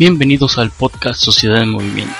Bienvenidos 0.00 0.56
al 0.56 0.70
podcast 0.70 1.20
Sociedad 1.22 1.60
en 1.60 1.72
Movimiento. 1.72 2.14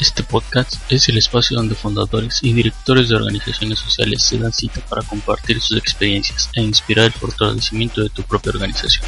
Este 0.00 0.24
podcast 0.24 0.74
es 0.90 1.08
el 1.08 1.18
espacio 1.18 1.58
donde 1.58 1.76
fundadores 1.76 2.40
y 2.42 2.52
directores 2.52 3.08
de 3.08 3.14
organizaciones 3.14 3.78
sociales 3.78 4.24
se 4.24 4.38
dan 4.38 4.52
cita 4.52 4.80
para 4.80 5.02
compartir 5.02 5.60
sus 5.60 5.78
experiencias 5.78 6.50
e 6.56 6.60
inspirar 6.60 7.04
el 7.04 7.12
fortalecimiento 7.12 8.02
de 8.02 8.08
tu 8.08 8.24
propia 8.24 8.50
organización. 8.50 9.06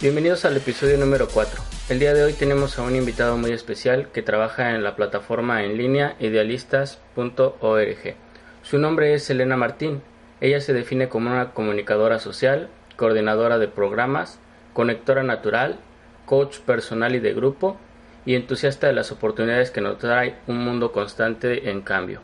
Bienvenidos 0.00 0.46
al 0.46 0.56
episodio 0.56 0.96
número 0.96 1.28
4. 1.28 1.60
El 1.90 1.98
día 1.98 2.14
de 2.14 2.24
hoy 2.24 2.32
tenemos 2.32 2.78
a 2.78 2.82
un 2.84 2.96
invitado 2.96 3.36
muy 3.36 3.52
especial 3.52 4.08
que 4.14 4.22
trabaja 4.22 4.74
en 4.74 4.82
la 4.82 4.96
plataforma 4.96 5.62
en 5.62 5.76
línea 5.76 6.16
idealistas.org. 6.20 8.14
Su 8.62 8.78
nombre 8.78 9.12
es 9.12 9.28
Elena 9.28 9.58
Martín. 9.58 10.00
Ella 10.40 10.62
se 10.62 10.72
define 10.72 11.10
como 11.10 11.30
una 11.30 11.50
comunicadora 11.52 12.18
social, 12.18 12.70
coordinadora 12.96 13.58
de 13.58 13.68
programas, 13.68 14.40
conectora 14.72 15.22
natural, 15.22 15.78
coach 16.24 16.60
personal 16.60 17.14
y 17.14 17.20
de 17.20 17.34
grupo 17.34 17.76
y 18.24 18.36
entusiasta 18.36 18.86
de 18.86 18.94
las 18.94 19.12
oportunidades 19.12 19.70
que 19.70 19.82
nos 19.82 19.98
trae 19.98 20.36
un 20.46 20.64
mundo 20.64 20.92
constante 20.92 21.68
en 21.68 21.82
cambio. 21.82 22.22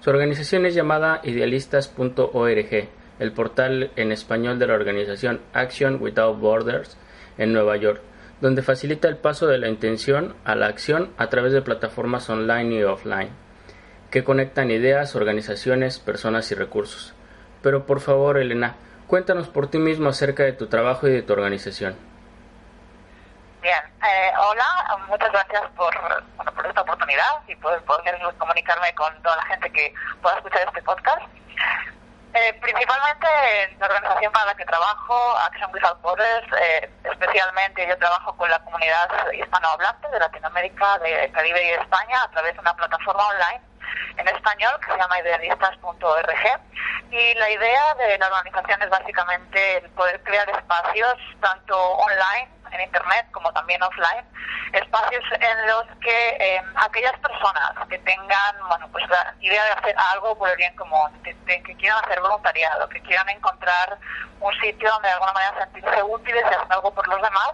Su 0.00 0.10
organización 0.10 0.66
es 0.66 0.74
llamada 0.74 1.22
idealistas.org, 1.24 2.88
el 3.18 3.32
portal 3.32 3.90
en 3.96 4.12
español 4.12 4.58
de 4.58 4.66
la 4.66 4.74
organización 4.74 5.40
Action 5.54 5.96
Without 6.02 6.38
Borders, 6.38 6.98
en 7.38 7.52
Nueva 7.52 7.76
York, 7.76 8.00
donde 8.40 8.62
facilita 8.62 9.08
el 9.08 9.16
paso 9.16 9.46
de 9.46 9.58
la 9.58 9.68
intención 9.68 10.36
a 10.44 10.54
la 10.54 10.66
acción 10.66 11.12
a 11.18 11.28
través 11.28 11.52
de 11.52 11.62
plataformas 11.62 12.28
online 12.28 12.74
y 12.74 12.82
offline, 12.82 13.30
que 14.10 14.24
conectan 14.24 14.70
ideas, 14.70 15.16
organizaciones, 15.16 15.98
personas 15.98 16.50
y 16.52 16.54
recursos. 16.54 17.14
Pero 17.62 17.86
por 17.86 18.00
favor, 18.00 18.38
Elena, 18.38 18.76
cuéntanos 19.06 19.48
por 19.48 19.68
ti 19.68 19.78
mismo 19.78 20.08
acerca 20.08 20.42
de 20.42 20.52
tu 20.52 20.66
trabajo 20.66 21.08
y 21.08 21.12
de 21.12 21.22
tu 21.22 21.32
organización. 21.32 21.96
Bien, 23.62 23.82
eh, 24.06 24.30
hola, 24.38 24.98
muchas 25.08 25.32
gracias 25.32 25.62
por, 25.76 25.92
por 26.54 26.66
esta 26.66 26.82
oportunidad 26.82 27.42
y 27.48 27.56
por 27.56 27.82
poder 27.82 28.14
comunicarme 28.38 28.94
con 28.94 29.12
toda 29.22 29.36
la 29.36 29.46
gente 29.46 29.72
que 29.72 29.92
pueda 30.22 30.36
escuchar 30.36 30.68
este 30.68 30.82
podcast. 30.82 31.22
Eh, 32.36 32.52
principalmente 32.60 33.26
en 33.62 33.78
la 33.78 33.86
organización 33.86 34.30
para 34.30 34.46
la 34.46 34.54
que 34.54 34.64
trabajo, 34.66 35.38
Action 35.38 35.72
Without 35.72 36.02
Borders, 36.02 36.46
eh, 36.60 36.90
especialmente 37.04 37.88
yo 37.88 37.96
trabajo 37.96 38.36
con 38.36 38.50
la 38.50 38.58
comunidad 38.58 39.08
hispanohablante 39.32 40.06
de 40.10 40.18
Latinoamérica, 40.18 40.98
de 40.98 41.32
Caribe 41.32 41.64
y 41.64 41.70
España 41.70 42.22
a 42.22 42.30
través 42.32 42.52
de 42.52 42.60
una 42.60 42.74
plataforma 42.74 43.26
online 43.28 43.62
en 44.16 44.28
español 44.28 44.72
que 44.80 44.92
se 44.92 44.98
llama 44.98 45.20
idealistas.org 45.20 46.60
y 47.10 47.34
la 47.34 47.50
idea 47.50 47.94
de 47.94 48.18
la 48.18 48.26
organización 48.26 48.82
es 48.82 48.90
básicamente 48.90 49.78
el 49.78 49.90
poder 49.90 50.22
crear 50.22 50.48
espacios 50.50 51.14
tanto 51.40 51.76
online 51.76 52.48
en 52.72 52.80
internet 52.80 53.26
como 53.32 53.52
también 53.52 53.82
offline 53.82 54.24
espacios 54.72 55.24
en 55.32 55.66
los 55.68 55.84
que 56.00 56.28
eh, 56.40 56.62
aquellas 56.76 57.16
personas 57.20 57.72
que 57.88 57.98
tengan 57.98 58.68
bueno 58.68 58.88
pues 58.90 59.08
la 59.08 59.34
idea 59.40 59.64
de 59.64 59.70
hacer 59.70 59.96
algo 60.12 60.36
por 60.36 60.50
el 60.50 60.56
bien 60.56 60.74
común 60.76 61.10
que 61.22 61.76
quieran 61.76 62.04
hacer 62.04 62.20
voluntariado 62.20 62.88
que 62.88 63.00
quieran 63.02 63.28
encontrar 63.28 63.98
un 64.40 64.52
sitio 64.60 64.90
donde 64.90 65.08
de 65.08 65.14
alguna 65.14 65.32
manera 65.32 65.64
sentirse 65.64 66.02
útiles 66.02 66.42
y 66.42 66.54
hacer 66.54 66.66
algo 66.68 66.92
por 66.92 67.06
los 67.08 67.22
demás 67.22 67.52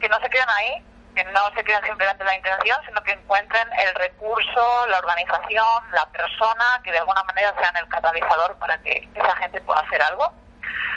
que 0.00 0.08
no 0.08 0.18
se 0.20 0.30
queden 0.30 0.48
ahí 0.50 0.84
que 1.14 1.24
no 1.24 1.50
se 1.54 1.64
queden 1.64 1.84
simplemente 1.84 2.24
la 2.24 2.36
intención, 2.36 2.78
sino 2.86 3.02
que 3.02 3.12
encuentren 3.12 3.68
el 3.78 3.94
recurso, 3.94 4.86
la 4.88 4.98
organización, 4.98 5.66
la 5.92 6.06
persona, 6.06 6.80
que 6.82 6.92
de 6.92 6.98
alguna 6.98 7.22
manera 7.24 7.54
sean 7.58 7.76
el 7.76 7.88
catalizador 7.88 8.56
para 8.56 8.78
que 8.78 9.08
esa 9.14 9.36
gente 9.36 9.60
pueda 9.60 9.80
hacer 9.80 10.02
algo. 10.02 10.32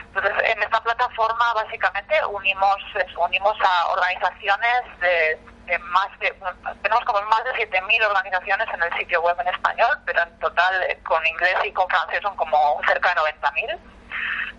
Entonces, 0.06 0.34
en 0.46 0.64
esta 0.64 0.82
plataforma 0.82 1.54
básicamente 1.56 2.26
unimos 2.28 2.78
unimos 3.18 3.58
a 3.62 3.88
organizaciones 3.88 4.82
de, 5.02 5.38
más 5.80 6.08
de, 6.20 6.34
tenemos 6.82 7.04
como 7.06 7.22
más 7.24 7.44
de 7.44 7.70
7.000 7.70 8.06
organizaciones 8.06 8.68
en 8.74 8.84
el 8.84 8.98
sitio 8.98 9.22
web 9.22 9.36
en 9.42 9.48
español, 9.50 9.98
pero 10.06 10.22
en 10.22 10.40
total 10.40 10.84
eh, 10.84 11.00
con 11.04 11.26
inglés 11.26 11.56
y 11.66 11.72
con 11.74 11.88
francés 11.90 12.20
son 12.22 12.36
como 12.38 12.80
cerca 12.88 13.10
de 13.10 13.16
90.000 13.16 13.80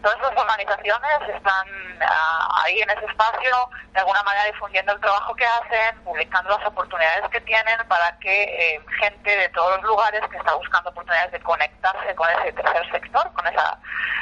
todas 0.03 0.19
esas 0.19 0.37
organizaciones 0.37 1.29
están 1.35 1.69
ah, 2.01 2.63
ahí 2.65 2.81
en 2.81 2.91
ese 2.91 3.07
espacio, 3.07 3.71
de 3.93 4.01
alguna 4.01 4.23
manera 4.23 4.45
difundiendo 4.47 4.93
el 4.93 5.01
trabajo 5.01 5.35
que 5.35 5.47
hacen, 5.47 6.03
publicando 6.05 6.51
las 6.51 6.67
oportunidades 6.67 7.29
que 7.31 7.41
tienen 7.41 7.79
para 7.89 8.19
que 8.19 8.43
eh, 8.45 8.81
gente 9.01 9.37
de 9.37 9.49
todos 9.51 9.77
los 9.77 9.85
lugares 9.85 10.23
que 10.31 10.37
está 10.37 10.55
buscando 10.55 10.91
oportunidades 10.91 11.33
de 11.33 11.41
conectarse 11.41 12.15
con 12.15 12.29
ese 12.31 12.53
tercer 12.53 12.91
sector, 12.91 13.33
con, 13.33 13.47
esa, 13.47 13.79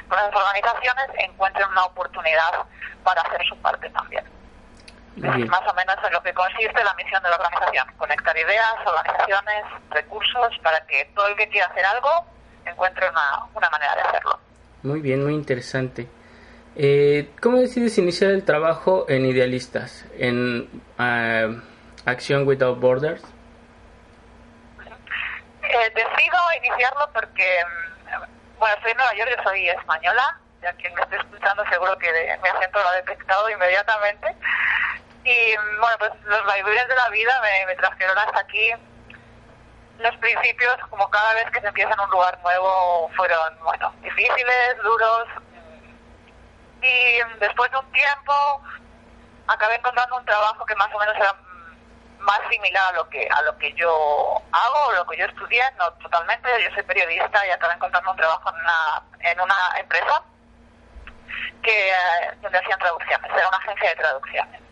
con 0.08 0.18
esas 0.18 0.34
organizaciones, 0.34 1.06
encuentren 1.18 1.68
una 1.68 1.84
oportunidad 1.84 2.64
para 3.02 3.22
hacer 3.22 3.44
su 3.46 3.56
parte 3.58 3.88
también. 3.90 4.24
Es 5.16 5.48
más 5.48 5.62
o 5.68 5.74
menos 5.74 5.96
en 6.04 6.12
lo 6.12 6.22
que 6.22 6.34
consiste 6.34 6.82
la 6.82 6.92
misión 6.94 7.22
de 7.22 7.30
la 7.30 7.36
organización, 7.36 7.86
conectar 7.98 8.36
ideas, 8.36 8.74
organizaciones, 8.84 9.64
recursos 9.90 10.58
para 10.62 10.84
que 10.86 11.04
todo 11.14 11.28
el 11.28 11.36
que 11.36 11.48
quiera 11.48 11.68
hacer 11.68 11.84
algo 11.86 12.26
encuentre 12.64 13.08
una, 13.08 13.44
una 13.54 13.70
manera 13.70 13.94
de 13.94 14.00
hacerlo. 14.02 14.40
Muy 14.84 15.00
bien, 15.00 15.24
muy 15.24 15.32
interesante. 15.32 16.06
Eh, 16.76 17.30
¿Cómo 17.40 17.56
decides 17.56 17.96
iniciar 17.96 18.32
el 18.32 18.44
trabajo 18.44 19.06
en 19.08 19.24
Idealistas, 19.24 20.04
en 20.18 20.68
uh, 20.98 21.62
Action 22.04 22.46
Without 22.46 22.78
Borders? 22.78 23.22
Eh, 25.62 25.92
decido 25.94 26.36
iniciarlo 26.58 27.08
porque, 27.14 27.60
mm, 27.64 28.58
bueno, 28.58 28.76
soy 28.82 28.90
de 28.90 28.94
Nueva 28.96 29.14
York, 29.14 29.30
yo 29.34 29.42
soy 29.42 29.68
española, 29.70 30.38
ya 30.60 30.74
quien 30.74 30.94
me 30.94 31.00
esté 31.00 31.16
escuchando 31.16 31.64
seguro 31.70 31.96
que 31.96 32.12
mi 32.42 32.48
acento 32.50 32.78
lo 32.78 32.88
ha 32.88 32.96
detectado 32.96 33.48
inmediatamente. 33.48 34.36
Y 35.24 35.56
mm, 35.56 35.80
bueno, 35.80 35.96
pues 35.98 36.10
los 36.26 36.44
vaivenes 36.44 36.88
de 36.88 36.94
la 36.94 37.08
vida 37.08 37.32
me, 37.40 37.66
me 37.68 37.76
trajeron 37.76 38.18
hasta 38.18 38.38
aquí 38.38 38.70
los 39.98 40.16
principios, 40.16 40.76
como 40.90 41.08
cada 41.10 41.34
vez 41.34 41.50
que 41.50 41.60
se 41.60 41.68
empieza 41.68 41.92
en 41.92 42.00
un 42.00 42.10
lugar 42.10 42.38
nuevo, 42.42 43.10
fueron, 43.16 43.58
bueno, 43.62 43.92
difíciles, 44.02 44.76
duros. 44.82 45.28
Y 46.82 47.38
después 47.38 47.70
de 47.70 47.78
un 47.78 47.92
tiempo, 47.92 48.62
acabé 49.46 49.76
encontrando 49.76 50.16
un 50.16 50.24
trabajo 50.24 50.66
que 50.66 50.74
más 50.74 50.92
o 50.92 50.98
menos 50.98 51.16
era 51.16 51.34
más 52.18 52.40
similar 52.50 52.94
a 52.94 52.96
lo 52.96 53.08
que 53.08 53.28
a 53.30 53.42
lo 53.42 53.56
que 53.58 53.72
yo 53.74 54.42
hago, 54.52 54.92
lo 54.92 55.06
que 55.06 55.18
yo 55.18 55.26
estudié, 55.26 55.62
no 55.78 55.92
totalmente. 55.94 56.48
Yo 56.62 56.74
soy 56.74 56.82
periodista 56.82 57.46
y 57.46 57.50
acabé 57.50 57.74
encontrando 57.74 58.10
un 58.10 58.16
trabajo 58.16 58.48
en 58.50 58.56
una, 58.56 59.30
en 59.30 59.40
una 59.40 59.54
empresa 59.78 60.22
que 61.62 61.90
eh, 61.90 61.94
donde 62.42 62.58
hacían 62.58 62.78
traducciones, 62.78 63.30
era 63.30 63.48
una 63.48 63.56
agencia 63.58 63.88
de 63.90 63.96
traducciones. 63.96 64.63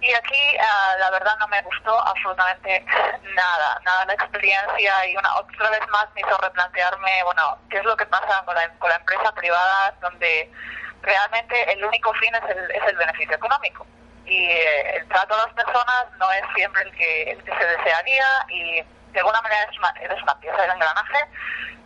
Y 0.00 0.14
aquí, 0.14 0.56
ah, 0.60 0.96
la 0.98 1.10
verdad, 1.10 1.36
no 1.40 1.48
me 1.48 1.60
gustó 1.62 1.98
absolutamente 2.00 2.84
nada, 3.34 3.80
nada 3.84 4.04
la 4.06 4.14
experiencia 4.14 5.06
y 5.06 5.16
una 5.16 5.34
otra 5.36 5.70
vez 5.70 5.80
más 5.88 6.06
me 6.14 6.20
hizo 6.20 6.38
replantearme, 6.38 7.24
bueno, 7.24 7.58
qué 7.68 7.78
es 7.78 7.84
lo 7.84 7.96
que 7.96 8.06
pasa 8.06 8.44
con 8.44 8.54
la, 8.54 8.68
con 8.78 8.90
la 8.90 8.96
empresa 8.96 9.32
privada 9.32 9.94
donde 10.00 10.50
realmente 11.02 11.72
el 11.72 11.84
único 11.84 12.12
fin 12.14 12.32
es 12.34 12.56
el, 12.56 12.70
es 12.70 12.82
el 12.86 12.96
beneficio 12.96 13.34
económico. 13.34 13.86
Y 14.24 14.44
eh, 14.44 14.96
el 14.98 15.08
trato 15.08 15.34
a 15.34 15.46
las 15.46 15.54
personas 15.54 16.04
no 16.18 16.30
es 16.30 16.44
siempre 16.54 16.82
el 16.82 16.94
que, 16.94 17.30
el 17.32 17.42
que 17.42 17.50
se 17.56 17.64
desearía 17.64 18.26
y 18.50 18.82
de 19.12 19.18
alguna 19.18 19.40
manera 19.42 19.62
eres 19.62 19.78
una, 19.78 19.94
eres 20.00 20.22
una 20.22 20.38
pieza 20.38 20.62
del 20.62 20.70
engranaje. 20.70 21.24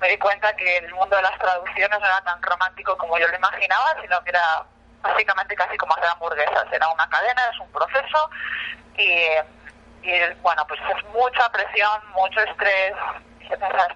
Me 0.00 0.08
di 0.08 0.19
cuenta 0.19 0.54
que 0.56 0.78
el 0.78 0.92
mundo 0.92 1.16
de 1.16 1.22
las 1.22 1.38
traducciones 1.38 1.98
no 1.98 2.04
era 2.04 2.20
tan 2.22 2.42
romántico 2.42 2.96
como 2.98 3.19
yo 3.19 3.28
lo 3.28 3.36
imaginaba, 3.36 3.94
sino 4.02 4.22
que 4.25 4.31
era 4.31 4.64
básicamente 5.02 5.54
casi 5.54 5.76
como 5.76 5.94
hacer 5.94 6.08
hamburguesas. 6.08 6.66
Era 6.72 6.88
una 6.88 7.08
cadena, 7.08 7.43
es 7.52 7.60
un 7.60 7.70
proceso 7.72 8.31
y, 8.96 10.32
bueno, 10.40 10.66
pues 10.66 10.81
es 10.81 11.04
mucha 11.10 11.49
presión, 11.50 12.00
mucho 12.14 12.40
estrés. 12.40 12.94
Y 13.40 13.49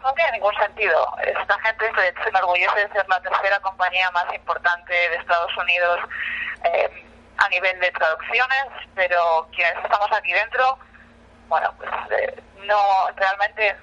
no 0.02 0.12
tiene 0.12 0.32
ningún 0.32 0.54
sentido. 0.56 1.16
Esta 1.22 1.58
gente 1.60 1.90
se, 1.94 2.22
se 2.22 2.28
enorgullece 2.28 2.78
de 2.78 2.92
ser 2.92 3.08
la 3.08 3.20
tercera 3.20 3.58
compañía 3.60 4.10
más 4.10 4.26
importante 4.34 4.92
de 4.92 5.16
Estados 5.16 5.56
Unidos 5.56 6.00
eh, 6.64 7.06
a 7.38 7.48
nivel 7.48 7.78
de 7.80 7.90
traducciones, 7.92 8.66
pero 8.94 9.48
quienes 9.54 9.82
estamos 9.82 10.10
aquí 10.12 10.32
dentro, 10.32 10.78
bueno, 11.48 11.72
pues 11.78 11.90
eh, 12.10 12.42
no, 12.64 13.08
realmente 13.14 13.76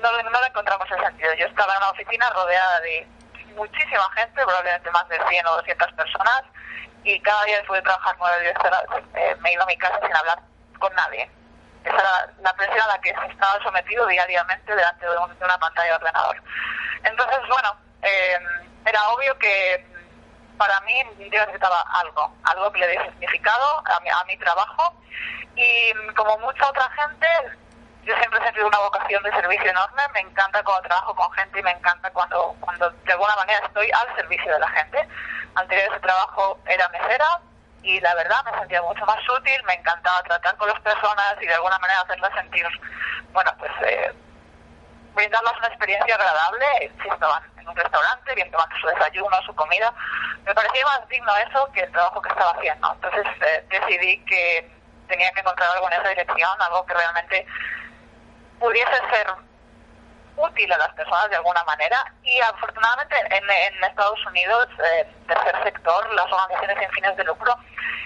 no, 0.00 0.10
no 0.22 0.40
le 0.40 0.46
encontramos 0.48 0.90
el 0.90 1.00
sentido. 1.04 1.34
Yo 1.34 1.46
estaba 1.46 1.72
en 1.72 1.78
una 1.78 1.90
oficina 1.90 2.30
rodeada 2.30 2.80
de 2.80 3.06
muchísima 3.52 4.02
gente, 4.14 4.42
probablemente 4.42 4.90
más 4.90 5.08
de 5.08 5.20
100 5.28 5.46
o 5.46 5.56
200 5.56 5.92
personas, 5.92 6.42
y 7.04 7.18
cada 7.20 7.44
día 7.44 7.58
después 7.58 7.78
de 7.78 7.84
trabajar 7.84 8.16
nueve 8.18 8.36
o 8.36 8.40
10 8.40 8.56
horas 8.58 8.84
eh, 9.14 9.36
me 9.40 9.52
iba 9.52 9.64
a 9.64 9.66
mi 9.66 9.76
casa 9.76 9.98
sin 10.00 10.14
hablar 10.14 10.38
con 10.78 10.94
nadie. 10.94 11.30
Esa 11.84 11.94
era 11.94 12.32
la 12.42 12.52
presión 12.54 12.80
a 12.80 12.86
la 12.86 13.00
que 13.00 13.10
estaba 13.10 13.62
sometido 13.62 14.06
diariamente 14.06 14.74
delante 14.74 15.04
de, 15.04 15.16
una 15.16 15.58
pantalla 15.58 15.88
de 15.88 15.94
ordenador. 15.94 16.42
Entonces, 17.02 17.38
bueno, 17.48 17.76
eh, 18.02 18.38
era 18.86 19.08
obvio 19.08 19.36
que 19.38 19.84
para 20.56 20.80
mí 20.82 20.94
yo 21.18 21.40
necesitaba 21.40 21.84
algo, 22.00 22.32
algo 22.44 22.72
que 22.72 22.78
le 22.78 22.86
dé 22.86 23.04
significado 23.04 23.82
a 23.84 24.00
mi, 24.00 24.10
a 24.10 24.24
mi 24.28 24.36
trabajo 24.36 24.94
y 25.56 25.92
como 26.14 26.38
mucha 26.38 26.68
otra 26.68 26.88
gente, 26.90 27.26
yo 28.04 28.14
siempre 28.16 28.40
he 28.40 28.44
sentido 28.44 28.66
una 28.66 28.78
vocación 28.78 29.22
de 29.22 29.30
servicio 29.30 29.70
enorme, 29.70 30.02
me 30.12 30.20
encanta 30.20 30.62
cuando 30.62 30.88
trabajo 30.88 31.14
con 31.14 31.30
gente 31.32 31.60
y 31.60 31.62
me 31.62 31.70
encanta 31.70 32.10
cuando, 32.10 32.56
cuando 32.60 32.90
de 32.90 33.12
alguna 33.12 33.36
manera 33.36 33.64
estoy 33.64 33.90
al 33.92 34.16
servicio 34.16 34.52
de 34.52 34.58
la 34.58 34.68
gente. 34.70 35.08
Anterior 35.54 35.88
a 35.88 35.94
ese 35.94 36.00
trabajo 36.00 36.58
era 36.66 36.88
mesera 36.88 37.40
y 37.82 38.00
la 38.00 38.14
verdad 38.14 38.44
me 38.44 38.58
sentía 38.58 38.82
mucho 38.82 39.04
más 39.06 39.20
útil, 39.28 39.62
me 39.64 39.74
encantaba 39.74 40.22
tratar 40.22 40.56
con 40.56 40.68
las 40.68 40.80
personas 40.80 41.36
y 41.40 41.46
de 41.46 41.54
alguna 41.54 41.78
manera 41.78 42.00
hacerlas 42.00 42.32
sentir, 42.34 42.66
bueno, 43.32 43.52
pues 43.58 43.70
eh, 43.84 44.12
brindarles 45.14 45.52
una 45.58 45.68
experiencia 45.68 46.14
agradable 46.14 46.92
si 47.02 47.08
estaban 47.08 47.42
en 47.58 47.68
un 47.68 47.76
restaurante, 47.76 48.34
bien 48.34 48.50
tomando 48.50 48.76
su 48.76 48.86
desayuno, 48.88 49.42
su 49.46 49.54
comida. 49.54 49.92
Me 50.44 50.54
parecía 50.54 50.84
más 50.86 51.06
digno 51.08 51.32
eso 51.48 51.70
que 51.72 51.80
el 51.80 51.92
trabajo 51.92 52.20
que 52.20 52.30
estaba 52.30 52.50
haciendo. 52.52 52.92
Entonces 52.94 53.26
eh, 53.42 53.64
decidí 53.68 54.24
que 54.24 54.70
tenía 55.06 55.30
que 55.32 55.40
encontrar 55.40 55.68
algo 55.74 55.86
en 55.88 56.00
esa 56.00 56.08
dirección, 56.08 56.50
algo 56.60 56.86
que 56.86 56.94
realmente 56.94 57.46
pudiese 58.62 58.96
ser 59.10 59.26
útil 60.36 60.72
a 60.72 60.78
las 60.78 60.94
personas 60.94 61.28
de 61.30 61.36
alguna 61.36 61.62
manera 61.64 61.98
y 62.22 62.40
afortunadamente 62.40 63.16
en, 63.18 63.84
Estados 63.84 64.24
Unidos, 64.26 64.68
eh, 64.78 65.06
tercer 65.26 65.64
sector, 65.64 66.14
las 66.14 66.30
organizaciones 66.30 66.78
sin 66.78 66.90
fines 66.90 67.16
de 67.16 67.24
lucro, 67.24 67.54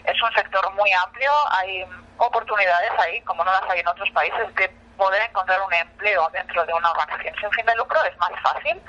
es 0.04 0.20
un 0.22 0.32
sector 0.32 0.72
muy 0.72 0.90
amplio, 0.92 1.30
hay 1.50 1.84
oportunidades 2.16 2.90
ahí, 2.98 3.20
como 3.22 3.44
no 3.44 3.52
las 3.52 3.62
hay 3.68 3.80
en 3.80 3.88
otros 3.88 4.10
países, 4.10 4.54
de 4.54 4.68
poder 4.96 5.22
encontrar 5.28 5.60
un 5.60 5.74
empleo 5.74 6.28
dentro 6.32 6.64
de 6.64 6.72
una 6.72 6.90
organización 6.90 7.34
sin 7.38 7.50
fin 7.50 7.66
de 7.66 7.76
lucro 7.76 8.02
es 8.04 8.16
más 8.16 8.32
fácil 8.42 8.80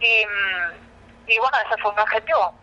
y, 0.00 0.26
y 1.28 1.38
bueno, 1.38 1.58
ese 1.64 1.80
fue 1.80 1.94
mi 1.94 2.00
objetivo. 2.00 2.54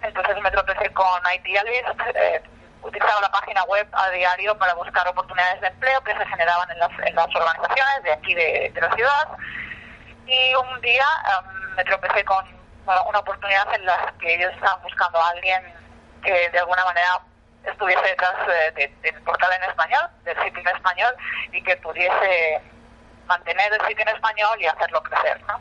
Entonces 0.00 0.40
me 0.42 0.50
tropecé 0.50 0.92
con 0.94 1.20
Idealist, 1.34 2.00
eh, 2.14 2.42
utilizaba 2.82 3.20
la 3.20 3.30
página 3.30 3.62
web 3.64 3.86
a 3.92 4.10
diario 4.10 4.56
para 4.58 4.74
buscar 4.74 5.06
oportunidades 5.08 5.60
de 5.60 5.68
empleo 5.68 6.00
que 6.02 6.16
se 6.16 6.26
generaban 6.26 6.70
en 6.70 6.78
las, 6.78 6.90
en 7.04 7.14
las 7.14 7.34
organizaciones 7.34 8.02
de 8.02 8.12
aquí 8.12 8.34
de, 8.34 8.72
la 8.80 8.94
ciudad. 8.94 9.28
Y 10.26 10.54
un 10.54 10.80
día 10.80 11.06
em, 11.30 11.74
me 11.76 11.84
tropecé 11.84 12.24
con 12.24 12.44
una 13.06 13.18
oportunidad 13.18 13.72
en 13.74 13.86
la 13.86 14.12
que 14.18 14.34
ellos 14.34 14.52
estaban 14.54 14.82
buscando 14.82 15.20
a 15.20 15.28
alguien 15.30 15.62
que 16.22 16.50
de 16.50 16.58
alguna 16.58 16.84
manera 16.84 17.20
estuviese 17.64 18.02
detrás 18.02 18.34
del 18.74 19.22
portal 19.22 19.52
en 19.52 19.70
español, 19.70 20.10
del 20.24 20.36
sitio 20.42 20.60
en 20.60 20.76
español, 20.76 21.14
y 21.52 21.62
que 21.62 21.76
pudiese 21.76 22.60
mantener 23.26 23.72
el 23.72 23.86
sitio 23.86 24.02
en 24.02 24.08
español 24.08 24.60
y 24.60 24.66
hacerlo 24.66 25.02
crecer. 25.04 25.40
¿no? 25.46 25.60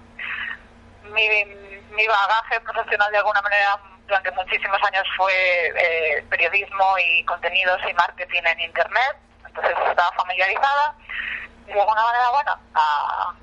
Mi, 1.12 1.46
mi 1.46 2.08
bagaje 2.08 2.60
profesional 2.62 3.12
de 3.12 3.18
alguna 3.18 3.42
manera 3.42 3.80
durante 4.08 4.32
muchísimos 4.32 4.78
años 4.84 5.04
fue 5.16 5.34
eh, 5.34 6.26
periodismo 6.30 6.98
y 7.00 7.24
contenidos 7.26 7.80
y 7.90 7.94
marketing 7.94 8.42
en 8.46 8.60
Internet, 8.62 9.18
entonces 9.46 9.76
estaba 9.90 10.12
familiarizada. 10.14 10.96
Y 11.68 11.74
de 11.74 11.80
alguna 11.80 12.04
manera, 12.04 12.30
bueno, 12.32 12.60
a, 12.76 13.34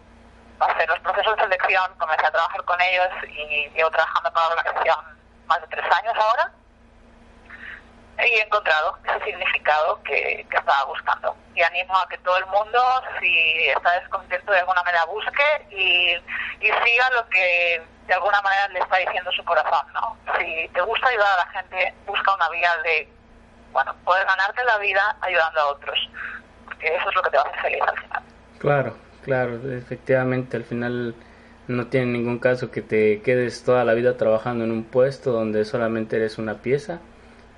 hacer 0.60 0.88
los 0.88 0.98
procesos 1.00 1.36
de 1.36 1.42
selección, 1.44 1.94
comencé 1.98 2.26
a 2.26 2.30
trabajar 2.30 2.64
con 2.64 2.80
ellos 2.80 3.08
y 3.28 3.68
llevo 3.70 3.90
trabajando 3.90 4.32
con 4.32 4.42
la 4.42 4.48
organización 4.48 5.18
más 5.46 5.60
de 5.60 5.66
tres 5.68 5.84
años 5.84 6.14
ahora 6.16 6.52
he 8.18 8.42
encontrado 8.42 8.96
ese 9.04 9.24
significado 9.24 10.02
que, 10.02 10.44
que, 10.50 10.56
estaba 10.56 10.84
buscando. 10.84 11.36
Y 11.54 11.62
animo 11.62 11.96
a 11.96 12.08
que 12.08 12.18
todo 12.18 12.36
el 12.38 12.46
mundo, 12.46 12.80
si 13.20 13.68
está 13.68 14.00
descontento 14.00 14.52
de 14.52 14.60
alguna 14.60 14.82
manera, 14.82 15.04
busque 15.06 15.66
y, 15.70 16.14
y 16.60 16.66
siga 16.66 17.10
lo 17.14 17.28
que 17.28 17.82
de 18.06 18.14
alguna 18.14 18.40
manera 18.42 18.68
le 18.68 18.80
está 18.80 18.96
diciendo 18.96 19.30
su 19.32 19.44
corazón, 19.44 19.86
¿no? 19.92 20.16
Si 20.38 20.68
te 20.68 20.80
gusta 20.80 21.08
ayudar 21.08 21.28
a 21.38 21.44
la 21.44 21.50
gente, 21.52 21.94
busca 22.06 22.34
una 22.34 22.48
vía 22.50 22.70
de, 22.82 23.08
bueno, 23.72 23.94
poder 24.04 24.26
ganarte 24.26 24.64
la 24.64 24.78
vida 24.78 25.16
ayudando 25.20 25.60
a 25.60 25.66
otros, 25.68 26.10
porque 26.64 26.96
eso 26.96 27.08
es 27.08 27.14
lo 27.14 27.22
que 27.22 27.30
te 27.30 27.36
va 27.36 27.42
a 27.42 27.48
hacer 27.48 27.60
feliz 27.60 27.82
al 27.86 27.98
final. 28.00 28.22
Claro, 28.58 28.96
claro, 29.22 29.72
efectivamente, 29.72 30.56
al 30.56 30.64
final 30.64 31.14
no 31.68 31.86
tiene 31.88 32.06
ningún 32.06 32.38
caso 32.38 32.70
que 32.70 32.80
te 32.80 33.20
quedes 33.22 33.62
toda 33.62 33.84
la 33.84 33.92
vida 33.92 34.16
trabajando 34.16 34.64
en 34.64 34.72
un 34.72 34.84
puesto 34.84 35.30
donde 35.30 35.66
solamente 35.66 36.16
eres 36.16 36.38
una 36.38 36.54
pieza 36.54 37.00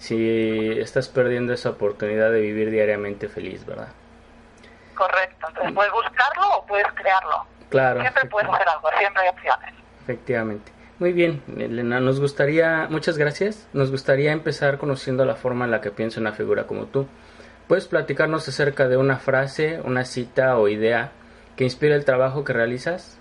si 0.00 0.80
estás 0.80 1.08
perdiendo 1.08 1.52
esa 1.52 1.70
oportunidad 1.70 2.32
de 2.32 2.40
vivir 2.40 2.70
diariamente 2.70 3.28
feliz, 3.28 3.64
¿verdad? 3.66 3.88
Correcto, 4.94 5.46
entonces 5.48 5.72
puedes 5.74 5.92
buscarlo 5.92 6.56
o 6.56 6.66
puedes 6.66 6.86
crearlo. 6.94 7.44
Claro. 7.68 8.00
Siempre 8.00 8.24
puedes 8.24 8.50
hacer 8.50 8.68
algo, 8.68 8.88
siempre 8.98 9.22
hay 9.22 9.28
opciones. 9.28 9.74
Efectivamente. 10.02 10.72
Muy 10.98 11.12
bien, 11.12 11.42
Elena, 11.56 12.00
nos 12.00 12.18
gustaría, 12.18 12.86
muchas 12.88 13.18
gracias, 13.18 13.68
nos 13.74 13.90
gustaría 13.90 14.32
empezar 14.32 14.78
conociendo 14.78 15.26
la 15.26 15.34
forma 15.34 15.66
en 15.66 15.70
la 15.70 15.82
que 15.82 15.90
piensa 15.90 16.18
una 16.18 16.32
figura 16.32 16.66
como 16.66 16.86
tú. 16.86 17.06
¿Puedes 17.68 17.86
platicarnos 17.86 18.48
acerca 18.48 18.88
de 18.88 18.96
una 18.96 19.18
frase, 19.18 19.80
una 19.84 20.06
cita 20.06 20.56
o 20.56 20.68
idea 20.68 21.12
que 21.56 21.64
inspira 21.64 21.94
el 21.94 22.06
trabajo 22.06 22.42
que 22.42 22.54
realizas? 22.54 23.18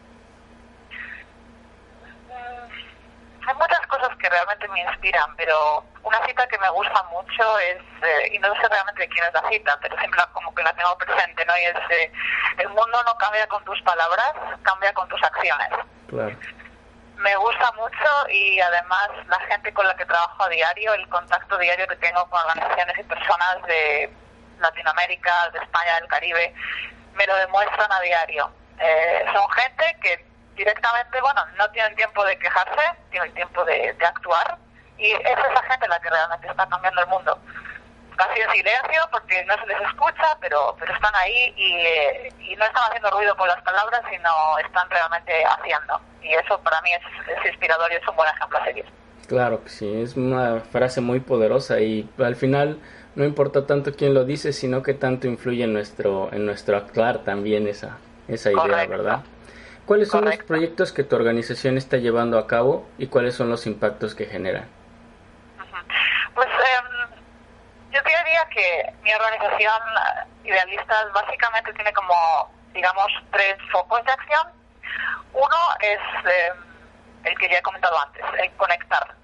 hay 3.50 3.56
muchas 3.56 3.88
cosas 3.88 4.16
que 4.30 4.36
realmente 4.36 4.68
me 4.70 4.82
inspiran, 4.82 5.36
pero 5.36 5.84
una 6.04 6.26
cita 6.26 6.48
que 6.48 6.58
me 6.60 6.70
gusta 6.70 7.04
mucho 7.04 7.60
es, 7.60 7.78
eh, 8.04 8.32
y 8.34 8.40
no 8.40 8.54
sé 8.56 8.68
realmente 8.68 9.08
quién 9.10 9.26
es 9.26 9.34
la 9.34 9.50
cita, 9.50 9.78
pero 9.82 9.98
siempre 9.98 10.22
como 10.34 10.54
que 10.54 10.64
la 10.64 10.74
tengo 10.74 10.98
presente, 10.98 11.46
¿no? 11.46 11.58
Y 11.58 11.66
es, 11.66 11.76
eh, 11.90 12.12
el 12.58 12.70
mundo 12.70 13.04
no 13.04 13.18
cambia 13.18 13.48
con 13.48 13.64
tus 13.66 13.82
palabras, 13.82 14.34
cambia 14.64 14.94
con 14.94 15.08
tus 15.10 15.22
acciones. 15.24 15.70
Claro. 16.08 16.36
Me 17.18 17.36
gusta 17.36 17.72
mucho 17.74 18.30
y 18.30 18.60
además 18.62 19.10
la 19.28 19.40
gente 19.42 19.74
con 19.74 19.86
la 19.86 19.96
que 19.96 20.06
trabajo 20.06 20.44
a 20.44 20.50
diario, 20.50 20.94
el 20.94 21.08
contacto 21.10 21.58
diario 21.58 21.88
que 21.88 21.98
tengo 21.98 22.26
con 22.30 22.40
organizaciones 22.42 22.98
y 22.98 23.04
personas 23.04 23.62
de 23.68 24.10
Latinoamérica, 24.60 25.50
de 25.50 25.60
España, 25.60 25.96
del 26.00 26.08
Caribe, 26.08 26.54
me 27.14 27.28
lo 27.28 27.36
demuestran 27.36 27.92
a 27.92 28.00
diario. 28.02 28.50
Eh, 28.80 29.26
son 29.34 29.50
gente 29.50 29.98
que 30.02 30.29
directamente, 30.60 31.22
bueno, 31.22 31.42
no 31.58 31.70
tienen 31.72 31.96
tiempo 31.96 32.24
de 32.26 32.38
quejarse, 32.38 32.82
tienen 33.12 33.34
tiempo 33.34 33.64
de, 33.64 33.96
actuar 34.06 34.58
y 34.98 35.12
es 35.12 35.22
esa 35.22 35.64
gente 35.70 35.88
la 35.88 36.00
que 36.02 36.10
realmente 36.10 36.48
está 36.48 36.68
cambiando 36.68 37.02
el 37.02 37.08
mundo. 37.08 37.40
Casi 38.18 38.42
en 38.42 38.52
silencio 38.52 39.02
porque 39.12 39.46
no 39.46 39.56
se 39.56 39.68
les 39.68 39.82
escucha, 39.88 40.38
pero, 40.42 40.76
pero 40.78 40.94
están 40.94 41.16
ahí 41.16 41.54
y, 41.56 41.76
eh, 41.78 42.34
y 42.40 42.56
no 42.58 42.66
están 42.66 42.84
haciendo 42.88 43.10
ruido 43.12 43.36
con 43.38 43.48
las 43.48 43.62
palabras, 43.62 44.02
sino 44.12 44.30
están 44.60 44.90
realmente 44.90 45.46
haciendo. 45.46 46.02
Y 46.22 46.34
eso 46.34 46.60
para 46.60 46.82
mí 46.82 46.90
es, 46.92 47.46
inspirador 47.46 47.90
y 47.94 47.96
es 47.96 48.08
un 48.10 48.18
buen 48.18 48.30
ejemplo 48.36 48.58
a 48.58 48.66
seguir. 48.66 48.86
Claro 49.30 49.64
que 49.64 49.70
sí, 49.70 50.02
es 50.02 50.18
una 50.18 50.60
frase 50.60 51.00
muy 51.00 51.22
poderosa 51.22 51.80
y 51.80 52.10
al 52.18 52.36
final 52.36 52.82
no 53.16 53.24
importa 53.24 53.66
tanto 53.66 53.94
quién 53.94 54.14
lo 54.14 54.26
dice, 54.26 54.52
sino 54.52 54.84
que 54.84 54.96
tanto 54.96 55.28
influye 55.28 55.64
en 55.64 55.72
nuestro, 55.72 56.30
en 56.34 56.46
nuestro 56.46 56.76
actuar 56.76 57.20
también 57.20 57.68
esa, 57.68 58.00
esa 58.28 58.52
idea, 58.52 58.86
¿verdad? 58.88 59.22
¿Cuáles 59.90 60.10
son 60.10 60.26
los 60.26 60.38
proyectos 60.38 60.94
que 60.94 61.04
tu 61.04 61.16
organización 61.16 61.76
está 61.76 61.98
llevando 61.98 62.38
a 62.38 62.46
cabo 62.46 62.88
y 63.00 63.08
cuáles 63.08 63.34
son 63.34 63.50
los 63.50 63.66
impactos 63.66 64.14
que 64.14 64.28
generan? 64.28 64.70
Pues 66.36 66.48
em, 66.48 67.10
yo 67.90 68.00
diría 68.04 68.48
que 68.54 68.94
mi 69.02 69.12
organización 69.12 69.82
eh, 70.44 70.48
Idealistas 70.48 71.12
básicamente 71.12 71.74
tiene 71.74 71.92
como, 71.94 72.14
digamos, 72.72 73.08
tres 73.32 73.58
focos 73.72 74.06
de 74.06 74.12
acción. 74.12 74.48
Uno 75.34 75.58
es 75.80 76.00
em, 76.24 76.58
el 77.24 77.40
que 77.40 77.50
ya 77.50 77.58
he 77.58 77.62
comentado 77.64 78.00
antes, 78.00 78.24
el 78.44 78.52
conectar 78.58 79.16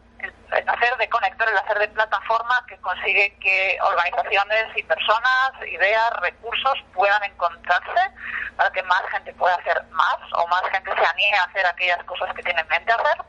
hacer 0.51 0.97
de 0.97 1.09
conector, 1.09 1.47
el 1.49 1.57
hacer 1.57 1.79
de 1.79 1.87
plataforma 1.89 2.63
que 2.67 2.77
consigue 2.77 3.35
que 3.39 3.77
organizaciones 3.81 4.77
y 4.77 4.83
personas, 4.83 5.51
ideas, 5.67 6.11
recursos 6.21 6.73
puedan 6.93 7.23
encontrarse 7.23 8.11
para 8.55 8.71
que 8.71 8.83
más 8.83 9.01
gente 9.11 9.33
pueda 9.33 9.55
hacer 9.55 9.83
más 9.91 10.17
o 10.33 10.47
más 10.47 10.61
gente 10.71 10.91
se 10.95 11.05
anime 11.05 11.37
a 11.37 11.43
hacer 11.43 11.65
aquellas 11.65 12.03
cosas 12.05 12.33
que 12.33 12.43
tiene 12.43 12.61
en 12.61 12.67
mente 12.67 12.91
hacer. 12.91 13.25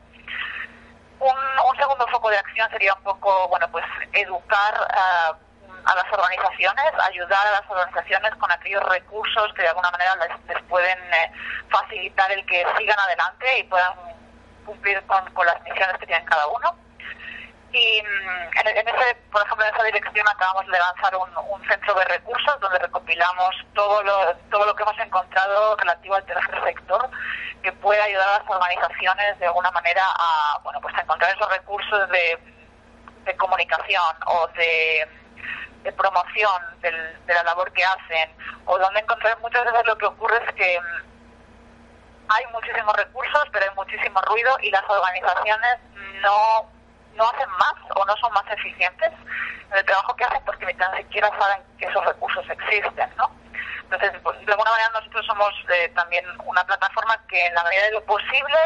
Un, 1.19 1.77
segundo 1.77 2.07
foco 2.07 2.29
de 2.29 2.37
acción 2.37 2.69
sería 2.71 2.93
un 2.93 3.03
poco, 3.03 3.47
bueno, 3.49 3.69
pues 3.71 3.85
educar 4.13 4.73
a, 4.89 5.37
las 5.95 6.11
organizaciones, 6.11 6.85
ayudar 7.01 7.47
a 7.47 7.51
las 7.51 7.69
organizaciones 7.69 8.35
con 8.35 8.51
aquellos 8.51 8.83
recursos 8.89 9.53
que 9.53 9.61
de 9.61 9.69
alguna 9.69 9.91
manera 9.91 10.15
les, 10.15 10.63
pueden 10.63 10.97
eh, 11.13 11.31
facilitar 11.69 12.31
el 12.31 12.45
que 12.45 12.65
sigan 12.77 12.99
adelante 12.99 13.59
y 13.59 13.63
puedan 13.63 13.93
cumplir 14.65 15.01
con, 15.05 15.23
con 15.33 15.45
las 15.45 15.61
misiones 15.61 15.97
que 15.97 16.07
tienen 16.07 16.25
cada 16.25 16.47
uno 16.47 16.86
y 17.73 18.01
mm, 18.01 18.67
en, 18.67 18.87
ese, 18.87 19.15
por 19.31 19.45
ejemplo, 19.45 19.65
en 19.65 19.73
esa 19.73 19.83
dirección 19.83 20.27
acabamos 20.27 20.65
de 20.67 20.79
lanzar 20.79 21.15
un, 21.15 21.67
centro 21.67 21.93
de 21.95 22.05
recursos 22.05 22.59
donde 22.61 22.79
recopilamos 22.79 23.55
todo 23.73 24.01
lo, 24.03 24.35
todo 24.49 24.65
lo 24.65 24.75
que 24.75 24.83
hemos 24.83 24.99
encontrado 24.99 25.75
relativo 25.75 26.15
al 26.15 26.25
tercer 26.25 26.63
sector, 26.63 27.09
que 27.61 27.71
pueda 27.73 28.03
ayudar 28.03 28.27
a 28.27 28.39
las 28.39 28.49
organizaciones 28.49 29.39
de 29.39 29.47
alguna 29.47 29.71
manera 29.71 30.03
a, 30.05 30.59
bueno, 30.63 30.79
pues 30.81 30.95
a 30.95 31.01
encontrar 31.01 31.35
esos 31.35 31.49
recursos 31.49 32.09
de, 32.09 32.39
de 33.25 33.35
comunicación 33.35 34.15
o 34.27 34.47
de, 34.55 35.07
de 35.83 35.91
promoción 35.91 36.61
de 36.81 37.33
la 37.33 37.43
labor 37.43 37.71
que 37.73 37.83
hacen. 37.83 38.31
O 38.65 38.77
donde 38.77 39.01
encontrar 39.01 39.37
muchas 39.39 39.65
veces 39.65 39.85
lo 39.85 39.97
que 39.97 40.05
ocurre 40.05 40.37
es 40.45 40.53
que 40.55 40.79
hay 42.29 42.45
muchísimos 42.51 42.95
recursos, 42.95 43.43
pero 43.51 43.65
hay 43.65 43.75
muchísimo 43.75 44.21
ruido 44.21 44.57
y 44.61 44.71
las 44.71 44.83
organizaciones 44.87 45.79
no, 46.21 46.69
no 47.17 47.25
hacen 47.25 47.49
más 47.49 47.73
o 47.95 48.05
no 48.05 48.15
son 48.17 48.31
más 48.33 48.45
eficientes 48.51 49.11
en 49.71 49.77
el 49.77 49.85
trabajo 49.85 50.15
que 50.15 50.23
hacen 50.23 50.41
porque 50.45 50.65
ni 50.65 50.73
tan 50.75 50.95
siquiera 50.95 51.29
saben 51.39 51.63
que 51.77 51.85
esos 51.85 52.05
recursos 52.05 52.45
existen, 52.49 53.09
¿no? 53.17 53.29
Entonces, 53.83 54.11
pues, 54.21 54.45
de 54.45 54.51
alguna 54.51 54.71
manera 54.71 54.89
nosotros 54.93 55.25
somos 55.25 55.53
eh, 55.69 55.89
también 55.95 56.25
una 56.45 56.63
plataforma 56.65 57.17
que 57.27 57.45
en 57.45 57.53
la 57.53 57.63
medida 57.63 57.83
de 57.83 57.91
lo 57.91 58.03
posible 58.05 58.57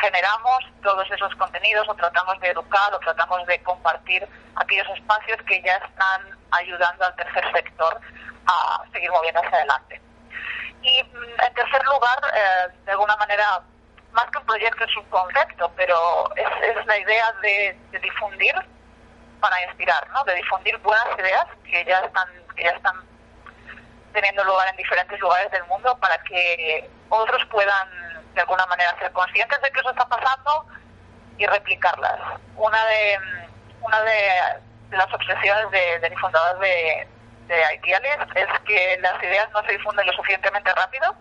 generamos 0.00 0.64
todos 0.82 1.10
esos 1.10 1.34
contenidos 1.36 1.88
o 1.88 1.94
tratamos 1.94 2.38
de 2.40 2.48
educar 2.48 2.92
o 2.94 2.98
tratamos 3.00 3.46
de 3.46 3.62
compartir 3.62 4.26
aquellos 4.56 4.88
espacios 4.96 5.38
que 5.46 5.62
ya 5.62 5.76
están 5.76 6.38
ayudando 6.50 7.04
al 7.04 7.14
tercer 7.16 7.52
sector 7.52 8.00
a 8.46 8.82
seguir 8.92 9.10
moviendo 9.10 9.40
hacia 9.40 9.58
adelante. 9.58 10.00
Y 10.82 11.02
mm, 11.04 11.40
en 11.46 11.54
tercer 11.54 11.84
lugar, 11.84 12.18
eh, 12.34 12.68
de 12.84 12.92
alguna 12.92 13.16
manera, 13.16 13.60
más 14.12 14.24
que 14.30 14.38
un 14.38 14.46
proyecto 14.46 14.84
es 14.84 14.96
un 14.96 15.04
concepto, 15.06 15.70
pero 15.76 16.28
es, 16.36 16.86
la 16.86 16.98
idea 16.98 17.32
de, 17.42 17.76
difundir 18.00 18.54
para 19.40 19.62
inspirar, 19.64 20.08
¿no? 20.10 20.22
de 20.24 20.34
difundir 20.34 20.76
buenas 20.78 21.06
ideas 21.18 21.46
que 21.64 21.84
ya 21.84 21.98
están 22.00 22.28
que 22.54 22.64
ya 22.64 22.70
están 22.70 22.94
teniendo 24.12 24.44
lugar 24.44 24.68
en 24.68 24.76
diferentes 24.76 25.18
lugares 25.20 25.50
del 25.50 25.64
mundo 25.64 25.96
para 25.98 26.18
que 26.24 26.88
otros 27.08 27.44
puedan 27.46 27.88
de 28.34 28.40
alguna 28.40 28.66
manera 28.66 28.94
ser 28.98 29.10
conscientes 29.12 29.60
de 29.62 29.70
que 29.70 29.80
eso 29.80 29.90
está 29.90 30.06
pasando 30.06 30.66
y 31.38 31.46
replicarlas. 31.46 32.20
Una 32.56 32.84
de 32.86 33.18
una 33.80 34.02
de 34.02 34.96
las 34.96 35.12
obsesiones 35.12 35.70
de, 35.70 35.98
de 35.98 36.16
fundador 36.18 36.58
de, 36.60 37.08
de 37.48 37.80
Ideales 37.82 38.18
es 38.34 38.60
que 38.66 38.98
las 39.00 39.22
ideas 39.22 39.50
no 39.52 39.62
se 39.64 39.72
difunden 39.72 40.06
lo 40.06 40.12
suficientemente 40.12 40.72
rápido 40.74 41.16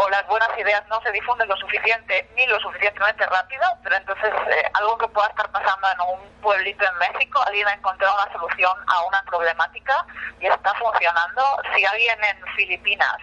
o 0.00 0.08
las 0.10 0.24
buenas 0.28 0.48
ideas 0.56 0.86
no 0.86 1.00
se 1.02 1.10
difunden 1.10 1.48
lo 1.48 1.56
suficiente 1.56 2.30
ni 2.36 2.46
lo 2.46 2.60
suficientemente 2.60 3.26
rápido, 3.26 3.64
pero 3.82 3.96
entonces 3.96 4.32
eh, 4.46 4.70
algo 4.74 4.96
que 4.96 5.08
pueda 5.08 5.26
estar 5.26 5.50
pasando 5.50 5.88
en 5.90 6.00
un 6.00 6.40
pueblito 6.40 6.84
en 6.84 6.98
México, 6.98 7.42
alguien 7.44 7.66
ha 7.66 7.72
encontrado 7.72 8.14
una 8.14 8.32
solución 8.32 8.78
a 8.86 9.02
una 9.06 9.20
problemática 9.24 10.06
y 10.38 10.46
está 10.46 10.72
funcionando. 10.74 11.42
Si 11.74 11.84
alguien 11.84 12.16
en 12.22 12.46
Filipinas 12.54 13.16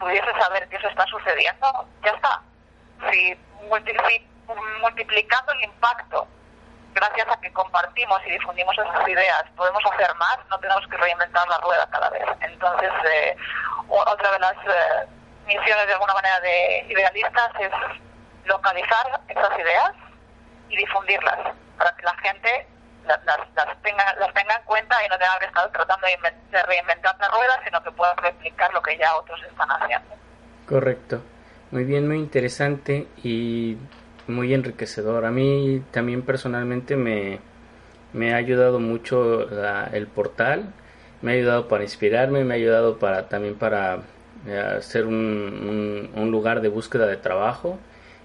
pudiese 0.00 0.32
saber 0.40 0.68
que 0.68 0.76
eso 0.76 0.88
está 0.88 1.06
sucediendo, 1.06 1.86
ya 2.04 2.10
está. 2.10 2.42
Si, 3.12 3.38
multiplicando 4.80 5.52
el 5.52 5.64
impacto 5.64 6.26
gracias 6.94 7.28
a 7.28 7.40
que 7.40 7.52
compartimos 7.52 8.20
y 8.26 8.32
difundimos 8.32 8.76
esas 8.76 9.08
ideas, 9.08 9.44
podemos 9.56 9.84
hacer 9.86 10.12
más, 10.16 10.38
no 10.50 10.58
tenemos 10.58 10.84
que 10.88 10.96
reinventar 10.96 11.46
la 11.46 11.58
rueda 11.58 11.88
cada 11.92 12.10
vez. 12.10 12.24
Entonces, 12.40 12.90
eh, 13.04 13.36
otra 13.88 14.32
de 14.32 14.38
las 14.40 14.56
eh, 14.66 15.06
misiones 15.48 15.86
de 15.86 15.94
alguna 15.94 16.14
manera 16.14 16.38
de 16.40 16.86
idealistas 16.88 17.50
es 17.58 17.72
localizar 18.44 19.20
esas 19.28 19.58
ideas 19.58 19.92
y 20.68 20.76
difundirlas 20.76 21.38
para 21.76 21.96
que 21.96 22.02
la 22.04 22.14
gente 22.18 22.66
las, 23.06 23.24
las, 23.26 23.82
tenga, 23.82 24.04
las 24.20 24.34
tenga 24.34 24.54
en 24.54 24.64
cuenta 24.64 24.96
y 25.04 25.08
no 25.08 25.18
tenga 25.18 25.38
que 25.40 25.46
estar 25.46 25.72
tratando 25.72 26.06
de, 26.06 26.62
reinventar 26.62 27.16
la 27.18 27.28
rueda, 27.28 27.60
sino 27.64 27.82
que 27.82 27.90
pueda 27.92 28.14
replicar 28.14 28.72
lo 28.74 28.82
que 28.82 28.98
ya 28.98 29.16
otros 29.16 29.40
están 29.42 29.68
haciendo. 29.70 30.14
Correcto. 30.66 31.22
Muy 31.70 31.84
bien, 31.84 32.06
muy 32.06 32.18
interesante 32.18 33.06
y 33.22 33.78
muy 34.26 34.52
enriquecedor. 34.52 35.24
A 35.24 35.30
mí 35.30 35.82
también 35.90 36.22
personalmente 36.22 36.96
me, 36.96 37.40
me 38.12 38.34
ha 38.34 38.36
ayudado 38.36 38.78
mucho 38.78 39.48
el 39.92 40.06
portal, 40.08 40.72
me 41.22 41.32
ha 41.32 41.34
ayudado 41.34 41.68
para 41.68 41.84
inspirarme, 41.84 42.44
me 42.44 42.54
ha 42.54 42.56
ayudado 42.56 42.98
para 42.98 43.28
también 43.28 43.58
para 43.58 44.00
eh, 44.48 44.78
ser 44.80 45.06
un, 45.06 46.10
un, 46.14 46.30
lugar 46.30 46.60
de 46.60 46.68
búsqueda 46.68 47.06
de 47.06 47.16
trabajo 47.16 47.78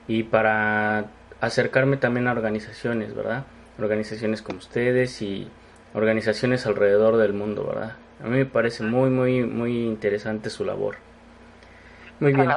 y 0.07 0.23
para 0.23 1.05
acercarme 1.41 1.97
también 1.97 2.27
a 2.27 2.31
organizaciones, 2.31 3.13
¿verdad? 3.13 3.43
Organizaciones 3.79 4.41
como 4.41 4.59
ustedes 4.59 5.21
y 5.21 5.49
organizaciones 5.93 6.65
alrededor 6.65 7.17
del 7.17 7.33
mundo, 7.33 7.65
¿verdad? 7.65 7.95
A 8.23 8.27
mí 8.27 8.37
me 8.37 8.45
parece 8.45 8.83
muy, 8.83 9.09
muy, 9.09 9.43
muy 9.43 9.85
interesante 9.85 10.49
su 10.49 10.63
labor. 10.63 10.95
Muy 12.19 12.33
bien. 12.33 12.49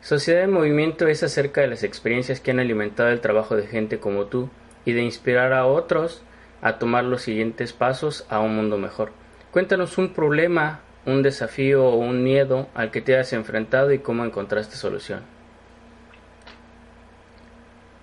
Sociedad 0.00 0.42
de 0.42 0.46
Movimiento 0.46 1.08
es 1.08 1.22
acerca 1.22 1.60
de 1.60 1.66
las 1.66 1.82
experiencias 1.82 2.40
que 2.40 2.50
han 2.50 2.60
alimentado 2.60 3.08
el 3.08 3.20
trabajo 3.20 3.56
de 3.56 3.66
gente 3.66 3.98
como 3.98 4.26
tú 4.26 4.48
y 4.84 4.92
de 4.92 5.02
inspirar 5.02 5.52
a 5.52 5.66
otros 5.66 6.22
a 6.62 6.78
tomar 6.78 7.04
los 7.04 7.22
siguientes 7.22 7.72
pasos 7.72 8.26
a 8.28 8.40
un 8.40 8.54
mundo 8.54 8.78
mejor. 8.78 9.12
Cuéntanos 9.50 9.98
un 9.98 10.12
problema, 10.12 10.80
un 11.08 11.22
desafío 11.22 11.86
o 11.86 11.94
un 11.96 12.22
miedo 12.22 12.68
al 12.74 12.90
que 12.90 13.00
te 13.00 13.18
has 13.18 13.32
enfrentado 13.32 13.92
y 13.92 13.98
cómo 14.00 14.24
encontraste 14.24 14.76
solución. 14.76 15.26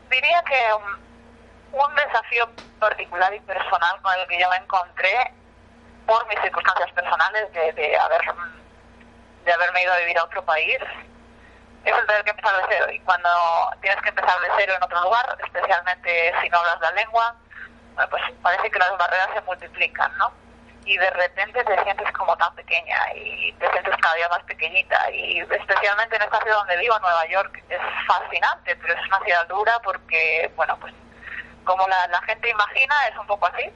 Diría 0.09 0.43
que 0.43 0.59
un, 0.73 1.95
desafío 1.95 2.49
particular 2.79 3.33
y 3.33 3.39
personal 3.41 4.01
con 4.01 4.11
el 4.19 4.27
que 4.27 4.39
yo 4.39 4.49
me 4.49 4.57
encontré 4.57 5.33
por 6.07 6.27
mis 6.27 6.39
circunstancias 6.41 6.91
personales 6.93 7.51
de, 7.53 7.73
de, 7.73 7.97
haber, 7.97 8.21
de 9.45 9.53
haberme 9.53 9.83
ido 9.83 9.93
a 9.93 9.97
vivir 9.97 10.17
a 10.17 10.23
otro 10.23 10.43
país 10.43 10.77
es 11.83 11.95
el 11.95 12.07
tener 12.07 12.23
que 12.23 12.31
empezar 12.31 12.57
de 12.57 12.63
cero. 12.69 12.85
Y 12.91 12.99
cuando 13.01 13.29
tienes 13.81 14.01
que 14.01 14.09
empezar 14.09 14.39
de 14.41 14.47
cero 14.57 14.73
en 14.75 14.83
otro 14.83 15.03
lugar, 15.03 15.37
especialmente 15.43 16.33
si 16.41 16.49
no 16.49 16.57
hablas 16.57 16.81
la 16.81 16.91
lengua, 16.91 17.35
pues 18.09 18.23
parece 18.41 18.71
que 18.71 18.79
las 18.79 18.97
barreras 18.97 19.29
se 19.35 19.41
multiplican, 19.41 20.17
¿no? 20.17 20.44
Y 20.85 20.97
de 20.97 21.09
repente 21.09 21.63
te 21.63 21.83
sientes 21.83 22.11
como 22.11 22.37
tan 22.37 22.53
pequeña 22.55 22.97
y 23.15 23.51
te 23.53 23.71
sientes 23.71 23.95
cada 24.01 24.15
día 24.15 24.29
más 24.29 24.43
pequeñita. 24.43 25.11
Y 25.11 25.39
especialmente 25.39 26.15
en 26.15 26.21
esta 26.21 26.41
ciudad 26.41 26.57
donde 26.57 26.77
vivo, 26.77 26.99
Nueva 26.99 27.25
York, 27.27 27.63
es 27.69 27.79
fascinante, 28.07 28.75
pero 28.75 28.93
es 28.93 29.07
una 29.07 29.19
ciudad 29.21 29.47
dura 29.47 29.73
porque, 29.83 30.51
bueno, 30.55 30.77
pues 30.79 30.93
como 31.63 31.87
la, 31.87 32.07
la 32.07 32.21
gente 32.21 32.49
imagina, 32.49 32.95
es 33.11 33.17
un 33.17 33.27
poco 33.27 33.47
así. 33.47 33.69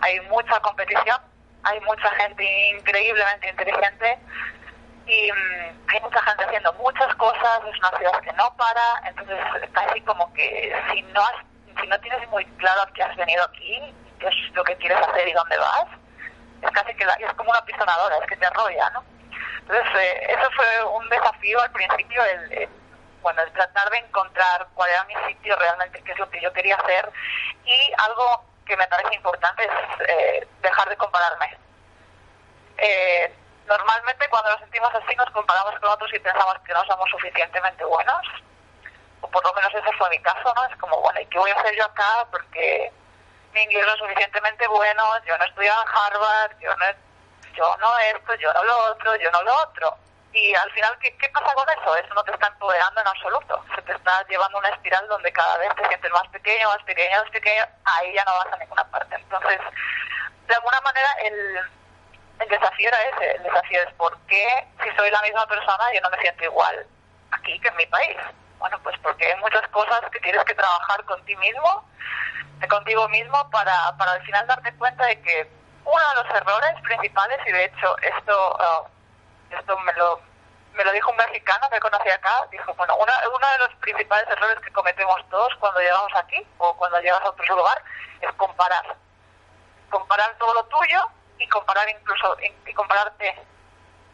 Hay 0.00 0.20
mucha 0.28 0.60
competición, 0.60 1.20
hay 1.64 1.80
mucha 1.80 2.08
gente 2.10 2.44
increíblemente 2.70 3.48
inteligente 3.48 4.18
y 5.06 5.30
mm, 5.32 5.88
hay 5.88 6.00
mucha 6.00 6.20
gente 6.22 6.44
haciendo 6.44 6.72
muchas 6.74 7.14
cosas, 7.16 7.60
es 7.72 7.78
una 7.78 7.98
ciudad 7.98 8.20
que 8.20 8.32
no 8.32 8.54
para, 8.56 9.08
entonces 9.08 9.38
casi 9.72 10.00
como 10.02 10.32
que 10.34 10.74
si 10.92 11.02
no 11.02 11.20
has, 11.20 11.80
si 11.80 11.86
no 11.86 11.98
tienes 12.00 12.28
muy 12.30 12.44
claro 12.56 12.92
que 12.92 13.02
has 13.02 13.16
venido 13.16 13.44
aquí, 13.44 13.94
qué 14.18 14.26
es 14.26 14.54
lo 14.54 14.64
que 14.64 14.76
quieres 14.76 14.98
hacer 14.98 15.28
y 15.28 15.32
dónde 15.32 15.56
vas, 15.58 15.86
es 16.62 16.70
casi 16.70 16.94
que 16.94 17.04
es 17.04 17.34
como 17.34 17.50
una 17.50 17.64
pisonadora, 17.64 18.16
es 18.18 18.26
que 18.26 18.36
te 18.36 18.46
arrolla, 18.46 18.90
¿no? 18.90 19.04
Entonces 19.60 19.86
eh, 19.96 20.26
eso 20.30 20.50
fue 20.54 20.84
un 20.84 21.08
desafío 21.08 21.60
al 21.60 21.70
principio, 21.72 22.24
el, 22.24 22.68
bueno, 23.22 23.42
el 23.42 23.52
tratar 23.52 23.90
de 23.90 23.98
encontrar 23.98 24.66
cuál 24.74 24.90
era 24.90 25.04
mi 25.04 25.14
sitio 25.28 25.56
realmente, 25.56 26.02
qué 26.02 26.12
es 26.12 26.18
lo 26.18 26.30
que 26.30 26.40
yo 26.40 26.52
quería 26.52 26.76
hacer 26.76 27.10
y 27.64 27.92
algo 27.98 28.44
que 28.64 28.76
me 28.76 28.86
parece 28.86 29.14
importante 29.14 29.64
es 29.64 30.08
eh, 30.08 30.48
dejar 30.62 30.88
de 30.88 30.96
compararme. 30.96 31.58
Eh, 32.78 33.34
Normalmente 33.66 34.28
cuando 34.28 34.50
nos 34.50 34.60
sentimos 34.60 34.94
así 34.94 35.16
nos 35.16 35.30
comparamos 35.30 35.78
con 35.80 35.90
otros 35.90 36.12
y 36.14 36.18
pensamos 36.20 36.54
que 36.64 36.72
no 36.72 36.84
somos 36.84 37.10
suficientemente 37.10 37.84
buenos, 37.84 38.26
o 39.20 39.28
por 39.28 39.44
lo 39.44 39.52
menos 39.54 39.74
ese 39.74 39.92
fue 39.98 40.08
mi 40.10 40.20
caso, 40.20 40.52
¿no? 40.54 40.64
Es 40.66 40.76
como, 40.76 41.00
bueno, 41.00 41.20
¿y 41.20 41.26
qué 41.26 41.38
voy 41.38 41.50
a 41.50 41.58
hacer 41.58 41.74
yo 41.74 41.84
acá? 41.84 42.26
Porque 42.30 42.92
mi 43.52 43.62
inglés 43.62 43.86
es 43.86 43.98
suficientemente 43.98 44.66
bueno, 44.68 45.02
yo 45.26 45.36
no 45.38 45.44
he 45.44 45.48
estudiado 45.48 45.82
en 45.82 45.88
Harvard, 45.88 46.58
yo 46.60 46.76
no, 46.76 46.84
yo 47.54 47.76
no 47.78 47.98
esto, 47.98 48.34
yo 48.34 48.52
no 48.52 48.64
lo 48.64 48.78
otro, 48.92 49.16
yo 49.16 49.30
no 49.30 49.42
lo 49.42 49.62
otro. 49.62 49.96
Y 50.32 50.54
al 50.54 50.70
final, 50.72 50.98
¿qué, 51.00 51.16
¿qué 51.16 51.28
pasa 51.30 51.54
con 51.54 51.66
eso? 51.70 51.96
Eso 51.96 52.14
no 52.14 52.22
te 52.24 52.32
está 52.32 52.48
empoderando 52.48 53.00
en 53.00 53.06
absoluto. 53.06 53.64
Se 53.74 53.82
te 53.82 53.92
está 53.92 54.22
llevando 54.28 54.58
una 54.58 54.68
espiral 54.68 55.08
donde 55.08 55.32
cada 55.32 55.56
vez 55.56 55.74
te 55.76 55.88
sientes 55.88 56.10
más 56.10 56.28
pequeño, 56.28 56.68
más 56.68 56.82
pequeño, 56.82 57.20
más 57.22 57.30
pequeño. 57.30 57.64
Ahí 57.84 58.12
ya 58.12 58.24
no 58.24 58.36
vas 58.36 58.52
a 58.52 58.56
ninguna 58.58 58.84
parte. 58.90 59.14
Entonces, 59.14 59.60
de 60.46 60.54
alguna 60.54 60.80
manera, 60.82 61.08
el 61.22 61.60
el 62.38 62.48
desafío 62.48 62.88
era 62.88 63.02
ese, 63.02 63.36
el 63.36 63.42
desafío 63.44 63.82
es 63.82 63.94
por 63.94 64.16
qué 64.26 64.46
si 64.82 64.94
soy 64.96 65.10
la 65.10 65.22
misma 65.22 65.46
persona 65.46 65.84
yo 65.94 66.00
no 66.02 66.10
me 66.10 66.18
siento 66.18 66.44
igual 66.44 66.86
aquí 67.30 67.58
que 67.60 67.68
en 67.68 67.76
mi 67.76 67.86
país. 67.86 68.16
Bueno, 68.58 68.78
pues 68.82 68.96
porque 69.02 69.26
hay 69.26 69.38
muchas 69.40 69.66
cosas 69.68 70.00
que 70.10 70.20
tienes 70.20 70.42
que 70.44 70.54
trabajar 70.54 71.04
con 71.04 71.22
ti 71.24 71.36
mismo, 71.36 71.84
contigo 72.68 73.08
mismo, 73.08 73.50
para, 73.50 73.96
para 73.96 74.12
al 74.12 74.22
final 74.22 74.46
darte 74.46 74.74
cuenta 74.76 75.04
de 75.06 75.20
que 75.20 75.50
uno 75.84 76.02
de 76.08 76.22
los 76.22 76.34
errores 76.34 76.80
principales, 76.82 77.38
y 77.46 77.52
de 77.52 77.64
hecho 77.64 77.96
esto, 77.98 78.56
uh, 78.58 79.54
esto 79.54 79.78
me 79.80 79.92
lo 79.94 80.20
me 80.76 80.84
lo 80.84 80.92
dijo 80.92 81.10
un 81.10 81.16
mexicano 81.16 81.68
que 81.70 81.80
conocí 81.80 82.08
acá, 82.10 82.46
dijo, 82.50 82.74
bueno, 82.74 82.96
una, 82.96 83.14
uno 83.34 83.46
de 83.48 83.58
los 83.60 83.74
principales 83.76 84.28
errores 84.28 84.60
que 84.60 84.72
cometemos 84.72 85.26
todos 85.30 85.54
cuando 85.58 85.80
llegamos 85.80 86.12
aquí 86.14 86.46
o 86.58 86.76
cuando 86.76 87.00
llegas 87.00 87.22
a 87.22 87.30
otro 87.30 87.56
lugar 87.56 87.82
es 88.20 88.30
comparar. 88.34 88.96
Comparar 89.88 90.34
todo 90.38 90.52
lo 90.52 90.64
tuyo 90.64 91.00
y 91.38 91.48
comparar 91.48 91.88
incluso 91.88 92.36
y 92.40 92.74
compararte 92.74 93.42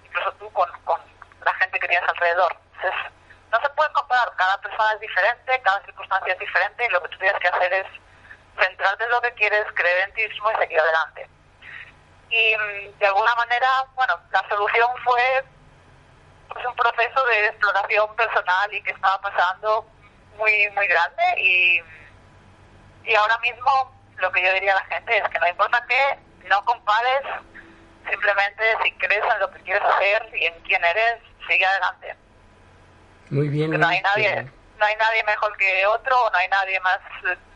incluso 0.04 0.32
tú 0.34 0.52
con, 0.52 0.70
con 0.84 1.00
la 1.44 1.54
gente 1.54 1.80
que 1.80 1.88
tienes 1.88 2.08
alrededor. 2.08 2.56
No 3.52 3.60
se 3.60 3.68
puede 3.70 3.92
comparar, 3.92 4.32
cada 4.36 4.58
persona 4.62 4.92
es 4.94 5.00
diferente, 5.00 5.60
cada 5.62 5.84
circunstancia 5.84 6.32
es 6.32 6.38
diferente 6.38 6.86
y 6.86 6.88
lo 6.88 7.02
que 7.02 7.08
tú 7.10 7.18
tienes 7.18 7.38
que 7.38 7.48
hacer 7.48 7.72
es 7.72 7.86
centrarte 8.58 9.04
en 9.04 9.10
lo 9.10 9.20
que 9.20 9.32
quieres, 9.34 9.66
creer 9.74 10.08
en 10.08 10.14
ti 10.14 10.26
mismo 10.28 10.50
y 10.50 10.56
seguir 10.56 10.80
adelante. 10.80 11.28
Y 12.30 12.56
mm, 12.56 12.98
de 12.98 13.06
alguna 13.06 13.34
manera, 13.34 13.68
bueno, 13.94 14.18
la 14.30 14.48
solución 14.48 14.88
fue 15.04 15.44
pues, 16.48 16.64
un 16.64 16.74
proceso 16.74 17.24
de 17.26 17.46
exploración 17.46 18.16
personal 18.16 18.72
y 18.72 18.82
que 18.82 18.92
estaba 18.92 19.20
pasando 19.20 19.86
muy, 20.38 20.70
muy 20.70 20.86
grande 20.86 21.22
y, 21.36 21.82
y 23.04 23.14
ahora 23.14 23.36
mismo 23.38 23.94
lo 24.16 24.32
que 24.32 24.42
yo 24.42 24.52
diría 24.54 24.72
a 24.72 24.76
la 24.76 24.96
gente 24.96 25.18
es 25.18 25.28
que 25.28 25.38
no 25.38 25.48
importa 25.48 25.84
qué, 25.86 26.18
no 26.48 26.64
compares, 26.64 27.22
simplemente 28.08 28.64
si 28.82 28.92
crees 28.92 29.24
en 29.24 29.40
lo 29.40 29.50
que 29.50 29.60
quieres 29.60 29.82
hacer 29.82 30.30
y 30.34 30.46
en 30.46 30.58
quién 30.62 30.82
eres, 30.82 31.18
sigue 31.46 31.66
adelante. 31.66 32.16
Muy 33.32 33.48
bien. 33.48 33.70
no 33.70 33.88
hay 33.88 34.00
nadie, 34.02 34.44
no 34.78 34.84
hay 34.84 34.94
nadie 34.96 35.24
mejor 35.24 35.56
que 35.56 35.86
otro, 35.86 36.14
o 36.22 36.30
no 36.30 36.36
hay 36.36 36.48
nadie 36.48 36.78
más 36.80 37.00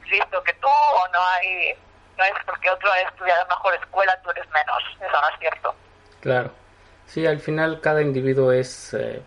listo 0.09 0.42
que 0.42 0.54
tú, 0.54 0.68
o 0.68 1.09
no 1.12 1.18
hay, 1.35 1.75
no 2.16 2.25
es 2.25 2.33
porque 2.47 2.71
otro 2.71 2.90
ha 2.90 3.00
estudiado 3.02 3.47
mejor 3.47 3.75
escuela, 3.75 4.18
tú 4.23 4.30
eres 4.30 4.47
menos. 4.50 4.83
Eso 4.95 5.21
no 5.21 5.28
es 5.28 5.38
cierto. 5.38 5.75
Claro. 6.21 6.50
Sí, 7.06 7.26
al 7.26 7.40
final 7.40 7.83
cada 7.83 8.00
individuo 8.00 8.52
es 8.52 8.95
eh, 8.95 9.21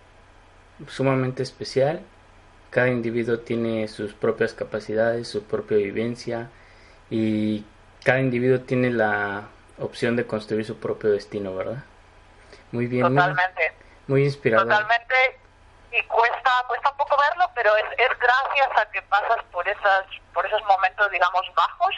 sumamente 0.87 1.43
especial. 1.43 2.01
Cada 2.71 2.87
individuo 2.87 3.39
tiene 3.39 3.87
sus 3.87 4.13
propias 4.13 4.53
capacidades, 4.53 5.27
su 5.27 5.43
propia 5.43 5.77
vivencia 5.77 6.49
y 7.11 7.63
cada 8.03 8.19
individuo 8.21 8.61
tiene 8.61 8.89
la 8.89 9.43
opción 9.77 10.15
de 10.15 10.25
construir 10.25 10.65
su 10.65 10.79
propio 10.79 11.11
destino, 11.11 11.55
¿verdad? 11.55 11.83
Muy 12.71 12.87
bien. 12.87 13.07
Totalmente. 13.07 13.71
Muy, 14.07 14.23
inspirador. 14.23 14.67
Totalmente. 14.67 15.15
Y 15.91 16.03
cuesta, 16.03 16.51
cuesta 16.67 16.89
un 16.91 16.97
poco 16.97 17.17
verlo, 17.17 17.49
pero 17.55 17.75
es, 17.75 17.85
es 17.97 18.19
gracias 18.19 18.69
a 18.77 18.85
que 18.91 19.01
pasas 19.03 19.43
por 19.51 19.67
esas, 19.67 20.05
por 20.33 20.45
esos 20.45 20.63
momentos, 20.65 21.09
digamos, 21.11 21.41
bajos, 21.55 21.95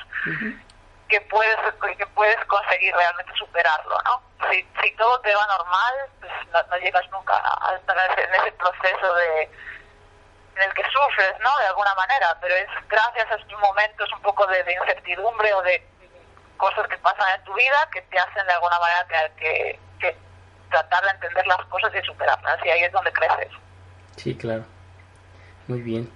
que 1.09 1.19
puedes, 1.21 1.57
que 1.97 2.07
puedes 2.07 2.45
conseguir 2.45 2.95
realmente 2.95 3.33
superarlo, 3.35 3.97
¿no? 4.05 4.21
Si, 4.49 4.65
si 4.81 4.95
todo 4.95 5.19
te 5.19 5.35
va 5.35 5.45
normal, 5.45 5.93
pues 6.21 6.31
no, 6.69 6.77
llegas 6.77 7.09
nunca 7.11 7.35
a 7.35 7.75
estar 7.75 7.97
en 8.17 8.33
ese, 8.33 8.51
proceso 8.53 9.13
de 9.15 9.43
en 10.55 10.63
el 10.63 10.73
que 10.73 10.83
sufres, 10.83 11.33
¿no? 11.39 11.57
De 11.59 11.67
alguna 11.67 11.93
manera, 11.95 12.37
pero 12.39 12.55
es 12.55 12.67
gracias 12.87 13.29
a 13.29 13.35
estos 13.35 13.59
momentos 13.59 14.11
un 14.13 14.21
poco 14.21 14.47
de, 14.47 14.63
de 14.63 14.73
incertidumbre 14.73 15.53
o 15.53 15.61
de 15.63 15.85
cosas 16.57 16.87
que 16.87 16.97
pasan 16.99 17.27
en 17.35 17.43
tu 17.43 17.53
vida 17.53 17.89
que 17.91 18.01
te 18.03 18.19
hacen 18.19 18.45
de 18.45 18.53
alguna 18.53 18.79
manera 18.79 19.07
tener 19.07 19.31
que, 19.31 19.79
que 19.99 20.15
tratar 20.69 21.03
de 21.03 21.09
entender 21.09 21.47
las 21.47 21.65
cosas 21.65 21.91
y 21.93 22.05
superarlas, 22.05 22.63
y 22.63 22.69
ahí 22.69 22.83
es 22.83 22.91
donde 22.91 23.11
creces. 23.11 23.51
Sí, 24.15 24.35
claro. 24.35 24.65
Muy 25.67 25.81
bien. 25.81 26.11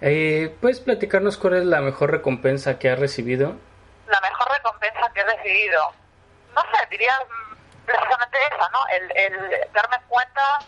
Eh, 0.00 0.54
¿Puedes 0.60 0.80
platicarnos 0.80 1.36
cuál 1.36 1.54
es 1.54 1.64
la 1.64 1.80
mejor 1.80 2.10
recompensa 2.10 2.78
que 2.78 2.90
has 2.90 2.98
recibido? 2.98 3.56
La 4.06 4.20
mejor 4.20 4.48
recompensa 4.52 5.10
que 5.12 5.20
he 5.20 5.24
recibido, 5.24 5.92
no 6.54 6.62
sé, 6.62 6.86
diría 6.90 7.14
precisamente 7.84 8.38
esa, 8.52 8.68
¿no? 8.70 8.86
El, 8.88 9.16
el 9.16 9.72
darme 9.72 9.96
cuenta 10.08 10.58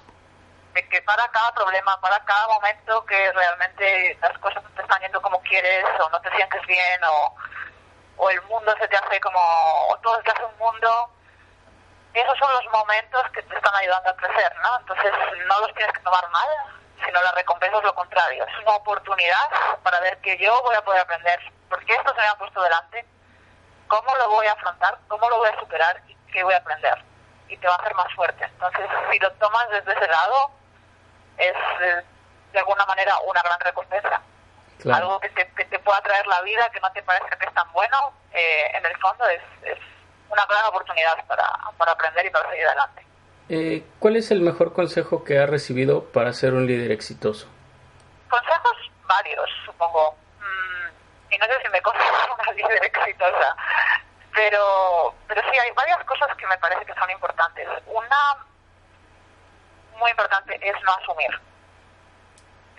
de 0.75 0.89
que 0.89 1.01
para 1.03 1.27
cada 1.29 1.55
problema, 1.55 2.01
para 2.01 2.19
cada 2.25 2.49
momento 2.49 3.05
que 3.07 3.33
realmente 3.33 4.19
las 4.21 4.37
cosas 4.39 4.63
no 4.63 4.71
te 4.71 4.83
están 4.83 5.01
yendo 5.01 5.21
como 5.23 5.41
quieres 5.43 5.85
o 6.01 6.11
no 6.11 6.21
te 6.21 6.31
sientes 6.37 6.67
bien 6.67 7.01
o 7.05 7.35
o 8.21 8.29
el 8.31 8.43
mundo 8.43 8.73
se 8.79 8.87
te 8.87 8.97
hace 8.97 9.19
como, 9.21 9.41
o 9.89 9.97
todo 10.03 10.17
se 10.19 10.25
te 10.25 10.31
hace 10.31 10.45
un 10.45 10.59
mundo, 10.59 11.11
esos 12.15 12.39
son 12.39 12.53
los 12.53 12.73
momentos 12.73 13.23
que 13.33 13.43
te 13.43 13.55
están 13.55 13.75
ayudando 13.75 14.11
a 14.11 14.17
crecer, 14.17 14.53
¿no? 14.63 14.79
Entonces 14.81 15.13
no 15.47 15.61
los 15.61 15.75
tienes 15.75 15.93
que 15.93 16.03
tomar 16.03 16.29
mal, 16.31 16.49
sino 17.05 17.23
la 17.23 17.33
recompensa 17.33 17.79
es 17.79 17.85
lo 17.85 17.95
contrario, 17.95 18.45
es 18.47 18.63
una 18.63 18.77
oportunidad 18.77 19.51
para 19.83 20.01
ver 20.01 20.19
que 20.19 20.37
yo 20.39 20.61
voy 20.63 20.77
a 20.77 20.83
poder 20.83 21.01
aprender, 21.01 21.41
porque 21.69 21.95
esto 21.95 22.15
se 22.15 22.21
me 22.21 22.27
ha 22.27 22.35
puesto 22.37 22.63
delante, 22.63 23.05
cómo 23.87 24.15
lo 24.17 24.31
voy 24.31 24.47
a 24.47 24.53
afrontar, 24.53 24.99
cómo 25.09 25.29
lo 25.31 25.39
voy 25.39 25.49
a 25.49 25.61
superar 25.61 26.01
y 26.09 26.15
qué 26.33 26.43
voy 26.43 26.55
a 26.55 26.59
aprender. 26.59 27.05
Y 27.49 27.57
te 27.57 27.67
va 27.67 27.75
a 27.75 27.79
hacer 27.79 27.95
más 27.95 28.13
fuerte. 28.15 28.45
Entonces, 28.45 28.87
si 29.11 29.19
lo 29.19 29.33
tomas 29.33 29.69
desde 29.71 29.93
ese 29.93 30.07
lado, 30.07 30.53
es 31.37 31.57
eh, 31.81 32.05
de 32.53 32.59
alguna 32.59 32.87
manera 32.87 33.19
una 33.25 33.43
gran 33.43 33.59
recompensa 33.61 34.23
algo 34.89 35.21
que 35.21 35.29
te, 35.31 35.47
que 35.53 35.65
te, 35.67 35.79
pueda 35.81 36.01
traer 36.01 36.27
la 36.27 36.41
vida, 36.43 36.71
que 36.73 36.81
no 36.81 36.91
te 36.93 37.03
parezca 37.03 37.37
que 37.37 37.47
es 37.47 37.55
tan 37.55 37.71
bueno, 37.73 38.13
eh, 38.33 38.71
en 38.75 38.87
el 38.87 38.97
fondo 38.99 39.27
es, 39.29 39.43
es, 39.63 39.79
una 40.31 40.47
gran 40.47 40.65
oportunidad 40.67 41.25
para, 41.27 41.47
para 41.77 41.93
aprender 41.93 42.27
y 42.27 42.31
para 42.31 42.49
seguir 42.51 42.67
adelante. 42.67 43.07
Eh, 43.49 43.85
¿Cuál 43.99 44.17
es 44.17 44.31
el 44.31 44.41
mejor 44.41 44.73
consejo 44.73 45.25
que 45.25 45.39
has 45.39 45.51
recibido 45.51 46.05
para 46.05 46.33
ser 46.33 46.55
un 46.55 46.67
líder 46.67 46.93
exitoso? 46.93 47.49
Consejos 48.29 48.91
varios, 49.07 49.51
supongo. 49.65 50.15
Mm, 50.39 51.35
y 51.35 51.39
no 51.39 51.47
sé 51.47 51.53
si 51.63 51.69
me 51.71 51.83
considero 51.83 52.37
una 52.41 52.53
líder 52.53 52.85
exitosa, 52.85 53.57
pero, 54.35 55.15
pero 55.27 55.43
sí 55.51 55.59
hay 55.59 55.71
varias 55.73 56.03
cosas 56.05 56.29
que 56.37 56.47
me 56.47 56.57
parece 56.59 56.87
que 56.87 56.95
son 56.95 57.11
importantes. 57.11 57.69
Una 57.87 58.37
muy 59.99 60.11
importante 60.11 60.59
es 60.63 60.75
no 60.85 60.93
asumir 60.95 61.31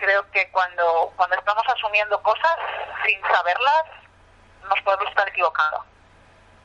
creo 0.02 0.28
que 0.32 0.50
cuando, 0.50 1.12
cuando 1.14 1.36
estamos 1.36 1.62
asumiendo 1.68 2.20
cosas 2.24 2.58
sin 3.06 3.20
saberlas, 3.22 3.84
nos 4.68 4.80
podemos 4.82 5.08
estar 5.08 5.28
equivocando 5.28 5.84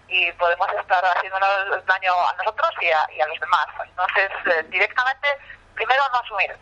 y 0.08 0.32
podemos 0.34 0.68
estar 0.74 1.04
haciendo 1.06 1.40
daño 1.86 2.14
a 2.14 2.34
nosotros 2.34 2.70
y 2.82 2.92
a, 2.92 3.08
y 3.12 3.22
a 3.22 3.28
los 3.28 3.40
demás. 3.40 3.68
Entonces, 3.84 4.32
eh, 4.46 4.64
directamente, 4.70 5.28
primero 5.76 6.04
no 6.12 6.20
asumir. 6.20 6.58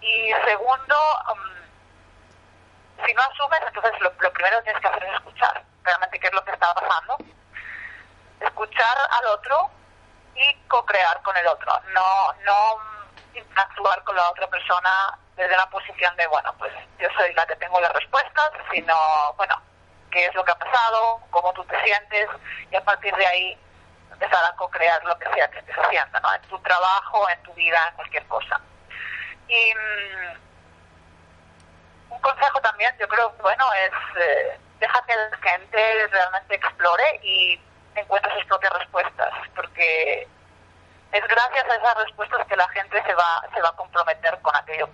Y 0.00 0.32
segundo, 0.44 0.96
um, 1.30 3.06
si 3.06 3.14
no 3.14 3.22
asumes, 3.22 3.60
entonces 3.66 4.00
lo, 4.00 4.12
lo, 4.18 4.32
primero 4.32 4.62
tienes 4.62 4.80
que 4.80 4.88
hacer 4.88 5.04
es 5.04 5.14
escuchar 5.14 5.62
realmente 5.84 6.18
qué 6.18 6.26
es 6.26 6.32
lo 6.32 6.44
que 6.44 6.52
está 6.52 6.74
pasando. 6.74 7.16
Escuchar 8.40 8.96
al 9.10 9.26
otro 9.26 9.70
y 10.34 10.54
co-crear 10.68 11.22
con 11.22 11.36
el 11.36 11.46
otro. 11.46 11.72
No, 11.92 12.32
no 12.44 12.78
interactuar 13.34 14.02
con 14.04 14.16
la 14.16 14.28
otra 14.30 14.46
persona 14.48 15.18
desde 15.36 15.56
la 15.56 15.68
posición 15.70 16.14
de, 16.16 16.26
bueno, 16.26 16.52
pues 16.58 16.72
yo 16.98 17.08
soy 17.16 17.32
la 17.34 17.46
que 17.46 17.56
tengo 17.56 17.80
las 17.80 17.92
respuestas, 17.92 18.50
sino, 18.72 18.94
bueno, 19.36 19.61
qué 20.12 20.26
es 20.26 20.34
lo 20.34 20.44
que 20.44 20.52
ha 20.52 20.58
pasado, 20.58 21.20
cómo 21.30 21.52
tú 21.54 21.64
te 21.64 21.82
sientes, 21.82 22.28
y 22.70 22.76
a 22.76 22.84
partir 22.84 23.14
de 23.16 23.26
ahí 23.26 23.58
empezar 24.12 24.44
a 24.44 24.54
co-crear 24.56 25.02
lo 25.04 25.18
que 25.18 25.28
sea 25.34 25.50
que 25.50 25.58
estés 25.58 25.76
haciendo, 25.76 26.20
¿no? 26.20 26.34
En 26.34 26.42
tu 26.42 26.58
trabajo, 26.60 27.28
en 27.30 27.42
tu 27.42 27.52
vida, 27.54 27.78
en 27.88 27.96
cualquier 27.96 28.26
cosa. 28.26 28.60
Y 29.48 29.74
mm, 29.74 30.36
un 32.12 32.20
consejo 32.20 32.60
también, 32.60 32.94
yo 33.00 33.08
creo, 33.08 33.32
bueno, 33.40 33.66
es 33.84 33.92
eh, 34.20 34.58
deja 34.78 35.02
que 35.06 35.16
la 35.16 35.36
gente 35.38 36.06
realmente 36.08 36.54
explore 36.56 37.20
y 37.22 37.60
encuentre 37.94 38.34
sus 38.34 38.44
propias 38.46 38.72
respuestas, 38.74 39.32
porque 39.54 40.28
es 41.12 41.28
gracias 41.28 41.64
a 41.68 41.74
esas 41.74 41.94
respuestas 42.04 42.46
que 42.46 42.56
la 42.56 42.68
gente 42.68 43.02
se 43.02 43.14
va, 43.14 43.44
se 43.54 43.60
va 43.60 43.68
a 43.68 43.76
comprometer 43.76 44.38
con 44.42 44.54
aquello 44.56 44.88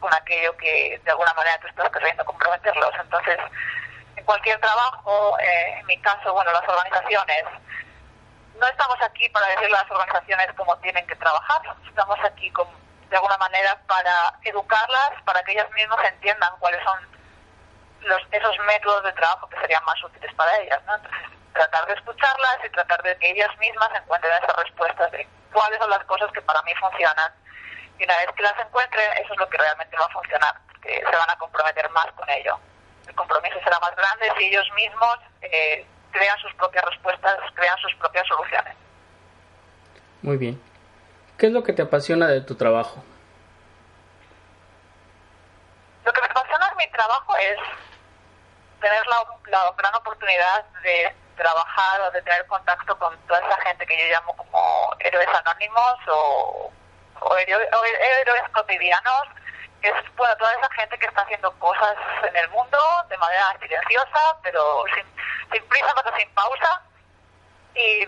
con 0.00 0.12
aquello 0.14 0.56
que 0.56 0.98
de 1.04 1.10
alguna 1.10 1.32
manera 1.34 1.58
tú 1.60 1.68
estás 1.68 1.90
queriendo 1.90 2.24
comprometerlos. 2.24 2.90
Entonces, 2.98 3.38
en 4.20 4.26
cualquier 4.26 4.60
trabajo, 4.60 5.38
eh, 5.40 5.78
en 5.80 5.86
mi 5.86 5.96
caso, 6.02 6.32
bueno, 6.34 6.52
las 6.52 6.68
organizaciones, 6.68 7.44
no 8.58 8.66
estamos 8.66 8.96
aquí 9.00 9.26
para 9.30 9.46
decirle 9.48 9.78
a 9.78 9.82
las 9.82 9.90
organizaciones 9.90 10.48
cómo 10.56 10.76
tienen 10.78 11.06
que 11.06 11.16
trabajar, 11.16 11.62
estamos 11.88 12.18
aquí 12.22 12.50
con, 12.50 12.68
de 13.08 13.16
alguna 13.16 13.38
manera 13.38 13.80
para 13.86 14.34
educarlas, 14.42 15.12
para 15.24 15.42
que 15.42 15.52
ellas 15.52 15.70
mismas 15.72 16.04
entiendan 16.04 16.52
cuáles 16.58 16.84
son 16.84 16.98
los, 18.02 18.20
esos 18.30 18.58
métodos 18.66 19.04
de 19.04 19.12
trabajo 19.14 19.48
que 19.48 19.58
serían 19.60 19.84
más 19.86 20.02
útiles 20.04 20.34
para 20.34 20.54
ellas. 20.58 20.80
¿no? 20.84 20.96
Entonces, 20.96 21.20
tratar 21.54 21.86
de 21.86 21.94
escucharlas 21.94 22.58
y 22.64 22.70
tratar 22.70 23.02
de 23.02 23.16
que 23.16 23.30
ellas 23.30 23.56
mismas 23.56 23.90
encuentren 23.94 24.34
esas 24.34 24.56
respuestas 24.56 25.10
de 25.12 25.26
cuáles 25.50 25.78
son 25.78 25.88
las 25.88 26.04
cosas 26.04 26.30
que 26.32 26.42
para 26.42 26.60
mí 26.62 26.74
funcionan 26.74 27.32
y 27.98 28.04
una 28.04 28.16
vez 28.18 28.28
que 28.36 28.42
las 28.42 28.58
encuentren, 28.58 29.12
eso 29.16 29.32
es 29.32 29.38
lo 29.38 29.48
que 29.48 29.58
realmente 29.58 29.96
va 29.96 30.04
a 30.04 30.10
funcionar, 30.10 30.54
que 30.82 31.02
se 31.10 31.16
van 31.16 31.30
a 31.30 31.36
comprometer 31.36 31.88
más 31.90 32.06
con 32.12 32.28
ello. 32.28 32.58
El 33.10 33.16
compromiso 33.16 33.58
será 33.64 33.76
más 33.80 33.94
grande 33.96 34.30
si 34.38 34.44
ellos 34.44 34.66
mismos 34.76 35.16
eh, 35.42 35.84
crean 36.12 36.38
sus 36.38 36.54
propias 36.54 36.84
respuestas, 36.84 37.36
crean 37.54 37.76
sus 37.78 37.92
propias 37.96 38.24
soluciones. 38.28 38.76
Muy 40.22 40.36
bien. 40.36 40.62
¿Qué 41.36 41.46
es 41.46 41.52
lo 41.52 41.64
que 41.64 41.72
te 41.72 41.82
apasiona 41.82 42.28
de 42.28 42.40
tu 42.42 42.54
trabajo? 42.54 43.02
Lo 46.04 46.12
que 46.12 46.20
me 46.20 46.26
apasiona 46.28 46.68
de 46.68 46.76
mi 46.76 46.90
trabajo 46.92 47.36
es 47.36 47.58
tener 48.80 49.04
la, 49.08 49.24
la 49.50 49.74
gran 49.76 49.94
oportunidad 49.96 50.64
de 50.84 51.12
trabajar 51.36 52.02
o 52.02 52.10
de 52.12 52.22
tener 52.22 52.46
contacto 52.46 52.96
con 52.96 53.18
toda 53.26 53.40
esa 53.40 53.60
gente 53.62 53.84
que 53.86 53.98
yo 53.98 54.14
llamo 54.14 54.36
como 54.36 54.94
héroes 55.00 55.28
anónimos 55.28 55.96
o 56.06 56.70
o 57.22 57.36
héroes 57.36 58.42
cotidianos, 58.52 59.28
es 59.88 60.16
bueno, 60.16 60.36
toda 60.36 60.52
esa 60.52 60.70
gente 60.74 60.98
que 60.98 61.06
está 61.06 61.22
haciendo 61.22 61.50
cosas 61.58 61.96
en 62.28 62.36
el 62.36 62.48
mundo 62.50 62.78
de 63.08 63.16
manera 63.16 63.56
silenciosa, 63.60 64.36
pero 64.42 64.84
sin, 64.94 65.64
prisa, 65.68 65.94
pero 65.96 66.16
sin 66.16 66.30
pausa, 66.34 66.82
y, 67.74 68.06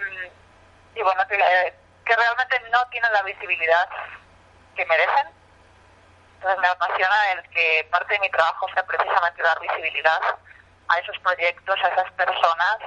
y 0.94 1.02
bueno, 1.02 1.26
que, 1.28 1.37
que 2.04 2.16
realmente 2.16 2.61
no 2.70 2.85
tienen 2.90 3.12
la 3.12 3.22
visibilidad 3.22 3.88
que 4.74 4.85
merecen, 4.87 5.28
Entonces 6.37 6.61
me 6.61 6.68
apasiona 6.68 7.32
el 7.32 7.48
que 7.50 7.88
parte 7.90 8.14
de 8.14 8.20
mi 8.20 8.30
trabajo 8.30 8.66
sea 8.74 8.85
precisamente 8.85 9.42
dar 9.42 9.61
visibilidad 9.61 10.20
a 10.88 10.98
esos 10.98 11.18
proyectos, 11.20 11.78
a 11.82 11.88
esas 11.88 12.11
personas 12.12 12.78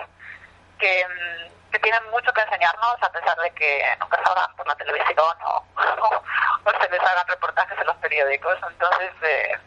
que, 0.79 1.05
mm, 1.07 1.64
que 1.75 1.79
tienen 1.79 2.09
mucho 2.09 2.31
que 2.31 2.39
enseñarnos 2.39 2.95
a 3.01 3.11
pesar 3.11 3.37
de 3.37 3.51
que 3.51 3.83
nunca 3.99 4.17
salgan 4.23 4.55
por 4.55 4.65
la 4.65 4.75
televisión 4.75 5.35
o, 5.45 5.63
o, 5.75 6.71
se 6.71 6.89
les 6.89 7.01
hagan 7.01 7.27
reportajes 7.27 7.77
en 7.77 7.85
los 7.85 7.97
periódicos. 7.97 8.57
Entonces, 8.71 9.11
eh, 9.23 9.59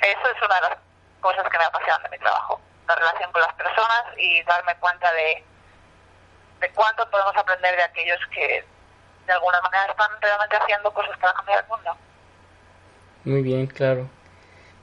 eso 0.00 0.30
es 0.34 0.42
una 0.42 0.54
de 0.54 0.60
las 0.62 0.78
cosas 1.20 1.46
que 1.50 1.58
me 1.58 1.64
apasionan 1.64 2.02
de 2.04 2.08
mi 2.08 2.18
trabajo, 2.18 2.58
la 2.88 2.94
relación 2.94 3.30
con 3.32 3.42
las 3.42 3.52
personas 3.52 4.04
y 4.16 4.42
darme 4.44 4.76
cuenta 4.76 5.12
de, 5.12 5.44
de 6.60 6.70
cuánto 6.70 7.08
podemos 7.10 7.36
aprender 7.36 7.76
de 7.76 7.82
aquellos 7.82 8.20
que 8.32 8.64
de 9.26 9.32
alguna 9.32 9.60
manera 9.60 9.90
están 9.90 10.10
realmente 10.22 10.56
haciendo 10.56 10.90
cosas 10.94 11.18
para 11.18 11.34
cambiar 11.34 11.64
el 11.64 11.68
mundo. 11.68 11.96
Muy 13.24 13.42
bien, 13.42 13.66
claro. 13.66 14.08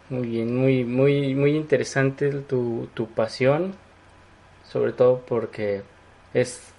Muy 0.09 0.27
bien, 0.27 0.55
muy, 0.55 0.83
muy, 0.83 1.33
muy 1.33 1.55
interesante 1.55 2.29
tu, 2.41 2.91
tu 2.93 3.11
pasión, 3.11 3.75
sobre 4.65 4.91
todo 4.91 5.25
porque 5.25 5.83
es 6.33 6.73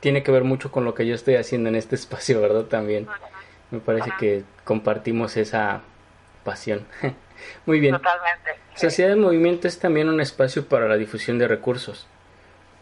tiene 0.00 0.22
que 0.22 0.30
ver 0.30 0.44
mucho 0.44 0.70
con 0.70 0.84
lo 0.84 0.94
que 0.94 1.06
yo 1.06 1.14
estoy 1.14 1.36
haciendo 1.36 1.70
en 1.70 1.76
este 1.76 1.94
espacio, 2.00 2.40
¿verdad? 2.40 2.64
También. 2.64 3.08
Me 3.70 3.80
parece 3.80 4.12
que 4.18 4.44
compartimos 4.64 5.36
esa 5.36 5.80
pasión. 6.44 6.86
Muy 7.66 7.80
bien. 7.80 7.96
Totalmente. 7.96 8.60
Sociedad 8.74 9.12
en 9.12 9.20
Movimiento 9.20 9.66
es 9.66 9.78
también 9.78 10.08
un 10.08 10.20
espacio 10.20 10.68
para 10.68 10.86
la 10.88 10.96
difusión 10.96 11.38
de 11.38 11.48
recursos. 11.48 12.06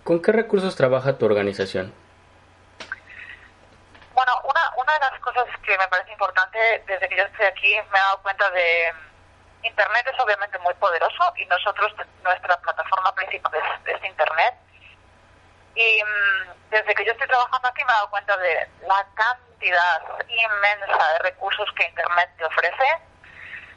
¿Con 0.04 0.20
qué 0.20 0.32
recursos 0.32 0.74
trabaja 0.74 1.16
tu 1.16 1.26
organización? 1.26 1.92
Bueno, 4.14 4.32
una, 4.42 4.60
una 4.82 4.92
de 4.94 4.98
las 4.98 5.20
cosas 5.20 5.46
que 5.64 5.78
me 5.78 5.86
parece 5.88 6.12
importante 6.12 6.58
desde 6.86 7.08
que 7.08 7.16
yo 7.16 7.22
estoy 7.22 7.46
aquí 7.46 7.74
me 7.92 7.98
he 7.98 8.02
dado 8.02 8.20
cuenta 8.22 8.50
de 8.50 8.92
Internet 9.62 10.06
es 10.12 10.20
obviamente 10.20 10.58
muy 10.58 10.74
poderoso 10.74 11.32
y 11.36 11.46
nosotros, 11.46 11.94
nuestra 12.24 12.56
plataforma 12.56 13.14
principal 13.14 13.52
es, 13.54 13.94
es 13.94 14.04
Internet. 14.04 14.54
Y 15.74 16.02
mm, 16.02 16.70
desde 16.70 16.94
que 16.94 17.04
yo 17.04 17.12
estoy 17.12 17.28
trabajando 17.28 17.68
aquí 17.68 17.84
me 17.84 17.92
he 17.92 17.94
dado 17.94 18.10
cuenta 18.10 18.36
de 18.36 18.68
la 18.86 19.06
cantidad 19.14 20.02
inmensa 20.28 21.12
de 21.12 21.18
recursos 21.20 21.68
que 21.76 21.86
Internet 21.86 22.30
te 22.36 22.44
ofrece 22.44 22.84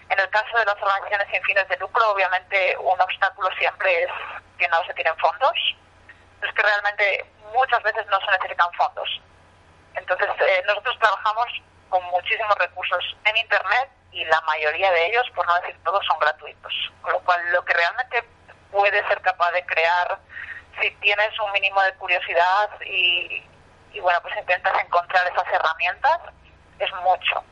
en 0.09 0.19
el 0.19 0.29
caso 0.29 0.57
de 0.57 0.65
las 0.65 0.75
organizaciones 0.75 1.27
sin 1.31 1.43
fines 1.43 1.67
de 1.67 1.77
lucro, 1.77 2.11
obviamente 2.11 2.77
un 2.77 2.99
obstáculo 2.99 3.49
siempre 3.57 4.03
es 4.03 4.11
que 4.57 4.67
no 4.67 4.83
se 4.85 4.93
tienen 4.93 5.17
fondos. 5.17 5.75
Es 6.41 6.53
que 6.53 6.61
realmente 6.61 7.25
muchas 7.53 7.81
veces 7.81 8.05
no 8.07 8.19
se 8.19 8.31
necesitan 8.31 8.71
fondos. 8.73 9.21
Entonces, 9.95 10.29
eh, 10.39 10.63
nosotros 10.67 10.97
trabajamos 10.99 11.47
con 11.89 12.03
muchísimos 12.05 12.55
recursos 12.57 13.17
en 13.25 13.37
Internet 13.37 13.89
y 14.11 14.23
la 14.25 14.39
mayoría 14.41 14.91
de 14.91 15.07
ellos, 15.07 15.25
por 15.33 15.45
no 15.47 15.55
decir 15.55 15.77
todos, 15.83 16.05
son 16.05 16.19
gratuitos. 16.19 16.73
Con 17.01 17.13
lo 17.13 17.19
cual, 17.21 17.41
lo 17.51 17.65
que 17.65 17.73
realmente 17.73 18.23
puede 18.71 19.07
ser 19.07 19.21
capaz 19.21 19.51
de 19.51 19.65
crear, 19.65 20.19
si 20.81 20.91
tienes 21.01 21.39
un 21.39 21.51
mínimo 21.51 21.81
de 21.83 21.93
curiosidad 21.95 22.69
y, 22.85 23.43
y 23.93 23.99
bueno, 23.99 24.19
pues 24.21 24.35
intentas 24.37 24.73
encontrar 24.83 25.25
esas 25.27 25.47
herramientas, 25.53 26.19
es 26.79 26.91
mucho. 27.03 27.43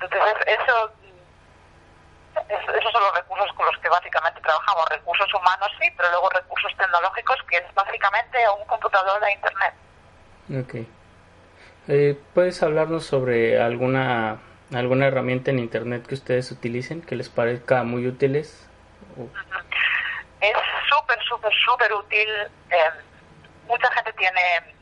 Entonces, 0.00 0.34
eso 0.46 0.92
esos 2.48 2.92
son 2.92 3.02
los 3.02 3.14
recursos 3.14 3.52
con 3.56 3.66
los 3.66 3.76
que 3.78 3.88
básicamente 3.88 4.40
trabajamos. 4.40 4.88
Recursos 4.88 5.34
humanos 5.34 5.68
sí, 5.80 5.88
pero 5.96 6.10
luego 6.10 6.30
recursos 6.30 6.72
tecnológicos 6.76 7.36
que 7.48 7.56
es 7.58 7.74
básicamente 7.74 8.38
un 8.58 8.66
computador 8.66 9.20
de 9.20 9.32
Internet. 9.32 9.74
Ok. 10.60 10.88
Eh, 11.88 12.18
¿Puedes 12.34 12.62
hablarnos 12.62 13.04
sobre 13.04 13.60
alguna 13.60 14.40
alguna 14.72 15.06
herramienta 15.06 15.50
en 15.50 15.58
Internet 15.58 16.06
que 16.06 16.14
ustedes 16.14 16.50
utilicen 16.50 17.02
que 17.02 17.16
les 17.16 17.28
parezca 17.28 17.82
muy 17.82 18.06
útiles? 18.06 18.68
Es 20.42 20.56
súper, 20.90 21.22
súper, 21.22 21.52
súper 21.64 21.92
útil. 21.92 22.28
Eh, 22.70 22.90
mucha 23.68 23.88
gente 23.92 24.12
tiene, 24.14 24.74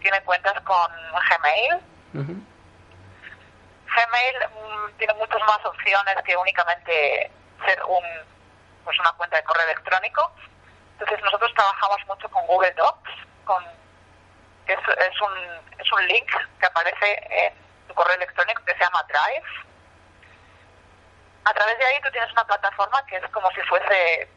tiene 0.00 0.20
cuentas 0.24 0.60
con 0.62 0.90
Gmail. 1.30 1.80
Gmail 3.94 4.36
mm, 4.50 4.98
tiene 4.98 5.14
muchas 5.14 5.40
más 5.42 5.64
opciones 5.64 6.16
que 6.24 6.36
únicamente 6.36 7.30
ser 7.64 7.80
un 7.84 8.02
pues 8.84 8.98
una 8.98 9.12
cuenta 9.12 9.36
de 9.36 9.44
correo 9.44 9.64
electrónico. 9.66 10.32
Entonces 10.98 11.22
nosotros 11.22 11.54
trabajamos 11.54 12.04
mucho 12.08 12.28
con 12.30 12.44
Google 12.48 12.72
Docs, 12.72 13.10
con 13.44 13.64
es, 14.66 14.78
es 14.78 15.20
un 15.20 15.32
es 15.78 15.92
un 15.92 16.06
link 16.08 16.28
que 16.58 16.66
aparece 16.66 17.22
en 17.30 17.54
tu 17.86 17.94
correo 17.94 18.16
electrónico 18.16 18.64
que 18.64 18.72
se 18.72 18.80
llama 18.80 19.06
Drive. 19.06 19.46
A 21.44 21.54
través 21.54 21.78
de 21.78 21.84
ahí 21.84 22.00
tú 22.02 22.10
tienes 22.10 22.32
una 22.32 22.44
plataforma 22.44 23.06
que 23.06 23.16
es 23.16 23.30
como 23.30 23.48
si 23.52 23.60
fuese 23.62 24.28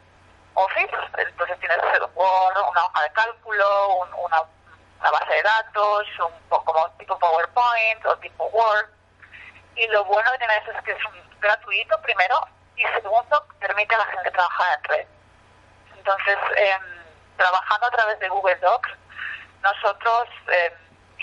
Office, 0.54 0.90
entonces 1.16 1.58
tienes 1.60 1.78
una 2.14 2.84
hoja 2.84 3.02
de 3.02 3.12
cálculo, 3.12 3.88
una, 4.24 4.42
una 5.00 5.10
base 5.10 5.34
de 5.34 5.42
datos, 5.42 6.06
un 6.18 6.48
como 6.48 6.90
tipo 6.98 7.18
PowerPoint 7.18 8.06
o 8.06 8.16
tipo 8.18 8.44
Word 8.46 8.98
y 9.78 9.86
lo 9.88 10.04
bueno 10.06 10.30
que 10.32 10.38
tiene 10.38 10.56
eso 10.56 10.72
es 10.72 10.82
que 10.82 10.90
es 10.90 10.98
gratuito, 11.40 12.00
primero, 12.02 12.34
y 12.76 12.82
segundo, 13.00 13.46
permite 13.60 13.94
a 13.94 13.98
la 13.98 14.06
gente 14.06 14.30
trabajar 14.32 14.66
en 14.76 14.84
red. 14.84 15.06
Entonces, 15.96 16.36
em, 16.56 16.82
trabajando 17.36 17.86
a 17.86 17.90
través 17.90 18.18
de 18.18 18.28
Google 18.28 18.56
Docs, 18.56 18.90
nosotros 19.62 20.28
em, 20.48 20.72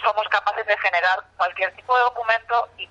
somos 0.01 0.27
capaces 0.29 0.65
de 0.65 0.77
generar 0.77 1.21
cualquier 1.35 1.75
tipo 1.75 1.97
de 1.97 2.03
documento 2.03 2.69
y 2.77 2.89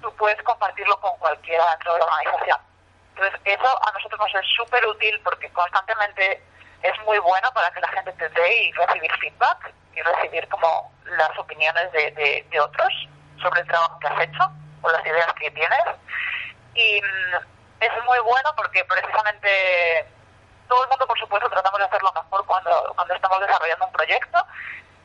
tú 0.00 0.14
puedes 0.16 0.40
compartirlo 0.44 1.00
con 1.00 1.16
cualquiera 1.18 1.68
dentro 1.70 1.94
de 1.94 1.98
la 1.98 2.04
organización. 2.06 2.69
Entonces, 3.14 3.40
eso 3.44 3.88
a 3.88 3.92
nosotros 3.92 4.20
nos 4.20 4.34
es 4.42 4.50
súper 4.56 4.86
útil 4.86 5.20
porque 5.22 5.50
constantemente 5.52 6.42
es 6.82 7.00
muy 7.04 7.18
bueno 7.18 7.50
para 7.52 7.70
que 7.70 7.80
la 7.80 7.88
gente 7.88 8.12
te 8.12 8.28
dé 8.28 8.62
y 8.64 8.72
recibir 8.72 9.12
feedback 9.20 9.72
y 9.94 10.00
recibir 10.00 10.48
como 10.48 10.92
las 11.04 11.36
opiniones 11.38 11.92
de, 11.92 12.10
de, 12.12 12.46
de 12.50 12.60
otros 12.60 12.92
sobre 13.42 13.60
el 13.60 13.66
trabajo 13.66 13.98
que 13.98 14.06
has 14.06 14.20
hecho 14.22 14.50
o 14.82 14.90
las 14.90 15.04
ideas 15.04 15.32
que 15.34 15.50
tienes. 15.50 15.84
Y 16.74 17.00
mm, 17.02 17.36
es 17.80 18.04
muy 18.04 18.18
bueno 18.20 18.50
porque 18.56 18.84
precisamente 18.84 20.06
todo 20.68 20.84
el 20.84 20.88
mundo, 20.88 21.06
por 21.06 21.18
supuesto, 21.18 21.50
tratamos 21.50 21.80
de 21.80 21.86
hacerlo 21.86 22.12
mejor 22.14 22.46
cuando, 22.46 22.92
cuando 22.94 23.14
estamos 23.14 23.40
desarrollando 23.40 23.86
un 23.86 23.92
proyecto, 23.92 24.46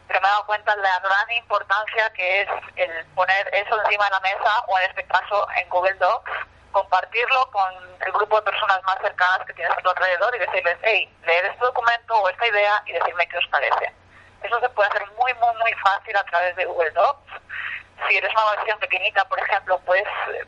pero 0.07 0.21
me 0.21 0.27
he 0.27 0.31
dado 0.31 0.45
cuenta 0.45 0.75
de 0.75 0.81
la 0.81 0.99
gran 0.99 1.31
importancia 1.31 2.13
que 2.13 2.41
es 2.41 2.49
el 2.75 3.05
poner 3.15 3.49
eso 3.53 3.81
encima 3.83 4.05
de 4.05 4.11
la 4.11 4.19
mesa, 4.19 4.63
o 4.67 4.77
en 4.79 4.89
este 4.91 5.03
caso 5.05 5.47
en 5.57 5.67
Google 5.69 5.95
Docs, 5.95 6.31
compartirlo 6.75 7.49
con 7.51 7.73
el 8.05 8.11
grupo 8.11 8.35
de 8.35 8.51
personas 8.51 8.83
más 8.83 8.97
cercanas 8.99 9.47
que 9.47 9.53
tienes 9.53 9.77
a 9.77 9.81
tu 9.81 9.89
alrededor 9.89 10.35
y 10.35 10.39
decirles, 10.39 10.77
hey, 10.83 11.09
leer 11.25 11.45
este 11.45 11.63
documento 11.63 12.15
o 12.15 12.29
esta 12.29 12.47
idea 12.47 12.83
y 12.85 12.91
decirme 12.93 13.27
qué 13.27 13.37
os 13.37 13.47
parece. 13.47 13.93
Eso 14.43 14.59
se 14.59 14.69
puede 14.69 14.89
hacer 14.89 15.07
muy, 15.17 15.33
muy, 15.35 15.55
muy 15.55 15.73
fácil 15.75 16.15
a 16.17 16.23
través 16.25 16.55
de 16.55 16.65
Google 16.65 16.91
Docs 16.91 17.31
si 18.07 18.17
eres 18.17 18.31
una 18.31 18.43
organización 18.45 18.79
pequeñita, 18.79 19.25
por 19.25 19.39
ejemplo, 19.39 19.79
puedes 19.79 20.07
eh, 20.33 20.45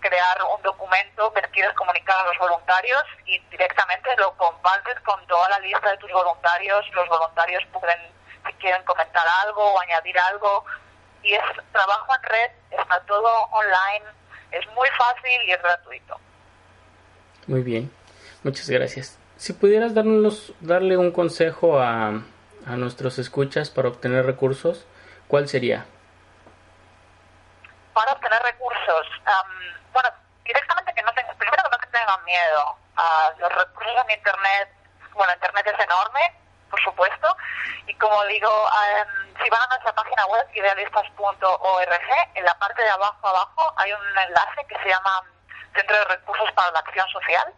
crear 0.00 0.42
un 0.54 0.62
documento 0.62 1.32
que 1.32 1.42
quieres 1.50 1.74
comunicar 1.74 2.16
a 2.18 2.28
los 2.28 2.38
voluntarios 2.38 3.02
y 3.26 3.38
directamente 3.50 4.14
lo 4.16 4.32
compartes 4.36 4.98
con 5.00 5.26
toda 5.26 5.48
la 5.50 5.58
lista 5.58 5.90
de 5.90 5.96
tus 5.98 6.12
voluntarios. 6.12 6.86
Los 6.92 7.08
voluntarios 7.08 7.62
pueden, 7.72 8.00
si 8.46 8.52
quieren 8.54 8.82
comentar 8.84 9.24
algo 9.42 9.72
o 9.72 9.80
añadir 9.80 10.18
algo. 10.18 10.64
Y 11.22 11.34
es 11.34 11.42
trabajo 11.72 12.14
en 12.14 12.22
red, 12.22 12.50
está 12.70 13.00
todo 13.06 13.44
online, 13.50 14.04
es 14.50 14.66
muy 14.74 14.88
fácil 14.96 15.42
y 15.46 15.52
es 15.52 15.62
gratuito. 15.62 16.16
Muy 17.46 17.62
bien, 17.62 17.90
muchas 18.42 18.68
gracias. 18.70 19.18
Si 19.36 19.52
pudieras 19.52 19.94
darnos, 19.94 20.52
darle 20.60 20.96
un 20.96 21.10
consejo 21.10 21.80
a, 21.80 22.22
a 22.66 22.76
nuestros 22.76 23.18
escuchas 23.18 23.70
para 23.70 23.88
obtener 23.88 24.24
recursos, 24.24 24.86
¿cuál 25.28 25.48
sería? 25.48 25.86
para 27.94 28.12
obtener 28.12 28.42
recursos. 28.42 29.06
bueno, 29.92 30.10
directamente 30.44 30.92
que 30.92 31.02
no 31.02 31.12
tengan, 31.14 31.36
primero 31.38 31.62
que 31.62 31.86
no 31.86 31.92
tengan 31.92 32.24
miedo 32.24 32.76
a 32.96 33.32
los 33.38 33.54
recursos 33.54 34.04
en 34.04 34.18
Internet. 34.18 34.68
Bueno, 35.14 35.32
Internet 35.32 35.66
es 35.66 35.84
enorme, 35.84 36.20
por 36.74 36.82
supuesto, 36.82 37.36
y 37.86 37.94
como 37.94 38.24
digo, 38.24 38.50
si 39.40 39.48
van 39.48 39.62
a 39.62 39.66
nuestra 39.68 39.92
página 39.92 40.26
web, 40.26 40.44
idealistas.org, 40.54 41.88
en 42.34 42.44
la 42.44 42.54
parte 42.54 42.82
de 42.82 42.90
abajo 42.90 43.28
abajo 43.28 43.72
hay 43.76 43.92
un 43.92 44.18
enlace 44.18 44.66
que 44.68 44.76
se 44.82 44.88
llama 44.88 45.22
Centro 45.72 45.96
de 45.96 46.04
Recursos 46.06 46.50
para 46.50 46.72
la 46.72 46.80
Acción 46.80 47.08
Social. 47.10 47.54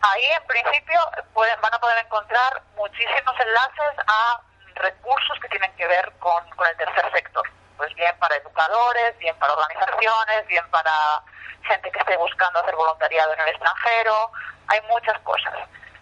Ahí, 0.00 0.24
en 0.24 0.46
principio, 0.46 0.98
pueden, 1.34 1.60
van 1.60 1.74
a 1.74 1.78
poder 1.78 1.98
encontrar 1.98 2.62
muchísimos 2.76 3.34
enlaces 3.40 4.06
a 4.06 4.40
recursos 4.76 5.38
que 5.42 5.48
tienen 5.48 5.76
que 5.76 5.86
ver 5.86 6.10
con, 6.18 6.48
con 6.50 6.66
el 6.66 6.76
tercer 6.78 7.12
sector 7.12 7.46
pues 7.76 7.94
bien 7.94 8.18
para 8.18 8.34
educadores, 8.36 9.18
bien 9.18 9.38
para 9.38 9.52
organizaciones, 9.52 10.46
bien 10.48 10.68
para 10.70 11.22
gente 11.62 11.92
que 11.92 11.98
esté 11.98 12.16
buscando 12.16 12.58
hacer 12.58 12.74
voluntariado 12.74 13.34
en 13.34 13.40
el 13.40 13.48
extranjero, 13.48 14.32
hay 14.66 14.80
muchas 14.88 15.16
cosas. 15.20 15.54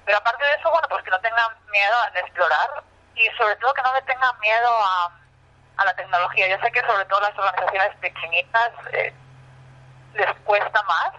Pero 0.06 0.18
aparte 0.18 0.44
de 0.44 0.54
eso, 0.54 0.70
bueno, 0.70 0.88
pues 0.88 1.02
que 1.04 1.10
no 1.10 1.20
tengan 1.20 1.52
miedo 1.70 1.94
a 2.00 2.18
explorar 2.20 2.82
y 3.16 3.26
sobre 3.36 3.56
todo 3.56 3.74
que 3.74 3.82
no 3.82 3.92
le 3.94 4.02
tengan 4.02 4.38
miedo 4.38 4.70
a, 4.70 5.10
a 5.76 5.84
la 5.84 5.94
tecnología. 5.94 6.48
Yo 6.48 6.58
sé 6.62 6.70
que 6.72 6.80
sobre 6.86 7.04
todo 7.06 7.20
las 7.20 7.36
organizaciones 7.36 7.96
pequeñitas 7.96 8.70
eh, 8.92 9.12
les 10.14 10.34
cuesta 10.44 10.82
más, 10.84 11.12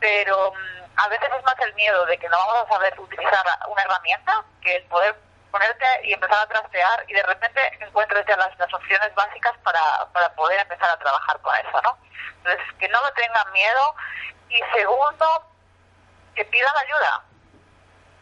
pero 0.00 0.52
mm, 0.52 0.98
a 0.98 1.08
veces 1.08 1.30
es 1.36 1.44
más 1.44 1.54
el 1.60 1.74
miedo 1.74 2.04
de 2.06 2.18
que 2.18 2.28
no 2.28 2.36
vamos 2.36 2.66
a 2.66 2.72
saber 2.74 2.98
utilizar 2.98 3.44
una 3.68 3.82
herramienta 3.82 4.44
que 4.60 4.76
el 4.76 4.84
poder 4.84 5.16
ponerte 5.50 5.86
y 6.04 6.12
empezar 6.12 6.40
a 6.40 6.48
trastear 6.48 7.04
y 7.08 7.14
de 7.14 7.22
repente 7.22 7.60
encuentres 7.80 8.24
ya 8.26 8.36
las, 8.36 8.56
las 8.58 8.72
opciones 8.72 9.14
básicas 9.14 9.56
para, 9.62 9.80
para 10.12 10.32
poder 10.34 10.60
empezar 10.60 10.90
a 10.90 10.98
trabajar 10.98 11.40
con 11.40 11.54
eso, 11.56 11.82
¿no? 11.82 11.98
Entonces, 12.38 12.62
que 12.78 12.88
no 12.88 13.02
me 13.02 13.12
tengan 13.12 13.52
miedo 13.52 13.94
y 14.48 14.60
segundo, 14.74 15.26
que 16.34 16.44
pidan 16.44 16.76
ayuda. 16.76 17.24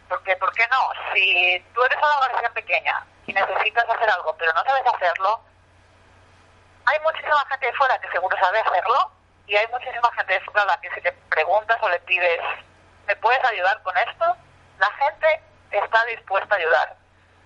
Porque, 0.08 0.36
¿por 0.36 0.52
qué 0.52 0.66
no? 0.68 1.12
Si 1.12 1.64
tú 1.74 1.82
eres 1.84 1.98
una 1.98 2.18
organización 2.18 2.52
pequeña 2.54 3.06
y 3.26 3.32
necesitas 3.32 3.88
hacer 3.88 4.10
algo, 4.10 4.34
pero 4.38 4.52
no 4.54 4.64
sabes 4.64 4.94
hacerlo, 4.94 5.40
hay 6.86 6.98
muchísima 7.00 7.44
gente 7.50 7.66
de 7.66 7.72
fuera 7.74 8.00
que 8.00 8.10
seguro 8.10 8.36
sabe 8.38 8.60
hacerlo 8.60 9.12
y 9.46 9.56
hay 9.56 9.66
muchísima 9.68 10.10
gente 10.12 10.32
de 10.32 10.40
fuera 10.40 10.62
a 10.62 10.66
la 10.66 10.80
que 10.80 10.90
si 10.94 11.00
le 11.02 11.12
preguntas 11.12 11.76
o 11.82 11.88
le 11.88 12.00
pides, 12.00 12.40
¿me 13.06 13.16
puedes 13.16 13.44
ayudar 13.44 13.82
con 13.82 13.96
esto? 13.98 14.36
La 14.78 14.90
gente 14.92 15.42
está 15.70 16.04
dispuesta 16.06 16.54
a 16.54 16.58
ayudar. 16.58 16.96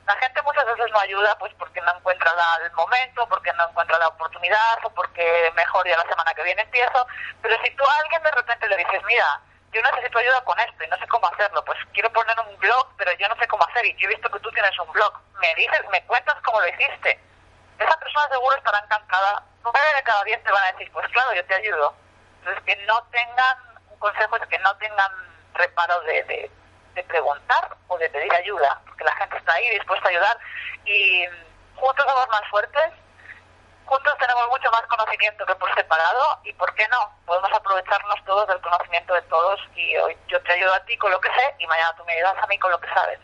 La 0.06 0.14
gente 0.16 0.42
muchas 0.42 0.66
veces 0.66 0.90
no 0.90 0.98
ayuda 0.98 1.36
pues 1.38 1.52
porque 1.58 1.80
no 1.80 1.96
encuentra 1.96 2.32
el 2.64 2.72
momento, 2.72 3.26
porque 3.28 3.52
no 3.52 3.68
encuentra 3.68 3.98
la 3.98 4.08
oportunidad 4.08 4.78
o 4.84 4.90
porque 4.90 5.52
mejor 5.54 5.86
ya 5.88 5.96
la 5.96 6.08
semana 6.08 6.34
que 6.34 6.42
viene 6.42 6.62
empiezo. 6.62 7.06
Pero 7.40 7.56
si 7.62 7.70
tú 7.76 7.84
a 7.84 7.96
alguien 7.98 8.22
de 8.22 8.30
repente 8.32 8.68
le 8.68 8.76
dices, 8.76 9.02
mira, 9.06 9.40
yo 9.72 9.82
necesito 9.82 10.18
ayuda 10.18 10.44
con 10.44 10.58
esto 10.60 10.84
y 10.84 10.88
no 10.88 10.96
sé 10.98 11.06
cómo 11.08 11.26
hacerlo, 11.26 11.64
pues 11.64 11.78
quiero 11.92 12.12
poner 12.12 12.36
un 12.40 12.58
blog, 12.58 12.88
pero 12.96 13.12
yo 13.12 13.28
no 13.28 13.36
sé 13.36 13.46
cómo 13.48 13.64
hacer 13.64 13.86
y 13.86 13.96
yo 13.96 14.08
he 14.08 14.14
visto 14.14 14.30
que 14.30 14.40
tú 14.40 14.50
tienes 14.50 14.78
un 14.78 14.92
blog, 14.92 15.12
me 15.40 15.54
dices, 15.54 15.80
me 15.90 16.04
cuentas 16.06 16.36
cómo 16.44 16.60
lo 16.60 16.68
hiciste. 16.68 17.18
Esa 17.78 17.96
persona 17.98 18.28
seguro 18.28 18.56
estará 18.56 18.78
encantada. 18.78 19.42
Nueve 19.64 19.78
de 19.96 20.02
cada 20.02 20.22
diez 20.24 20.42
te 20.42 20.52
van 20.52 20.62
a 20.62 20.72
decir, 20.72 20.90
pues 20.92 21.08
claro, 21.08 21.34
yo 21.34 21.44
te 21.46 21.54
ayudo. 21.54 21.94
Entonces 22.40 22.64
que 22.64 22.76
no 22.86 23.02
tengan, 23.10 23.56
un 23.90 23.98
consejo 23.98 24.36
es 24.36 24.46
que 24.46 24.58
no 24.58 24.76
tengan 24.76 25.10
reparo 25.54 26.00
de, 26.02 26.22
de 26.24 26.50
de 26.94 27.02
preguntar 27.04 27.76
o 27.88 27.98
de 27.98 28.08
pedir 28.10 28.32
ayuda, 28.34 28.80
porque 28.86 29.04
la 29.04 29.16
gente 29.16 29.36
está 29.36 29.52
ahí 29.54 29.70
dispuesta 29.70 30.06
a 30.06 30.10
ayudar 30.10 30.38
y 30.84 31.26
juntos 31.74 32.04
somos 32.06 32.28
más 32.28 32.42
fuertes, 32.50 32.92
juntos 33.84 34.14
tenemos 34.18 34.48
mucho 34.48 34.70
más 34.70 34.82
conocimiento 34.82 35.46
que 35.46 35.54
por 35.54 35.74
separado 35.74 36.38
y 36.44 36.52
por 36.54 36.72
qué 36.74 36.86
no, 36.88 37.10
podemos 37.26 37.50
aprovecharnos 37.52 38.24
todos 38.24 38.48
del 38.48 38.60
conocimiento 38.60 39.14
de 39.14 39.22
todos 39.22 39.60
y 39.76 39.96
hoy 39.96 40.16
yo 40.28 40.40
te 40.42 40.52
ayudo 40.52 40.74
a 40.74 40.84
ti 40.84 40.96
con 40.96 41.10
lo 41.10 41.20
que 41.20 41.28
sé 41.28 41.54
y 41.58 41.66
mañana 41.66 41.94
tú 41.96 42.04
me 42.04 42.12
ayudas 42.14 42.36
a 42.42 42.46
mí 42.46 42.58
con 42.58 42.70
lo 42.70 42.80
que 42.80 42.88
sabes. 42.88 43.18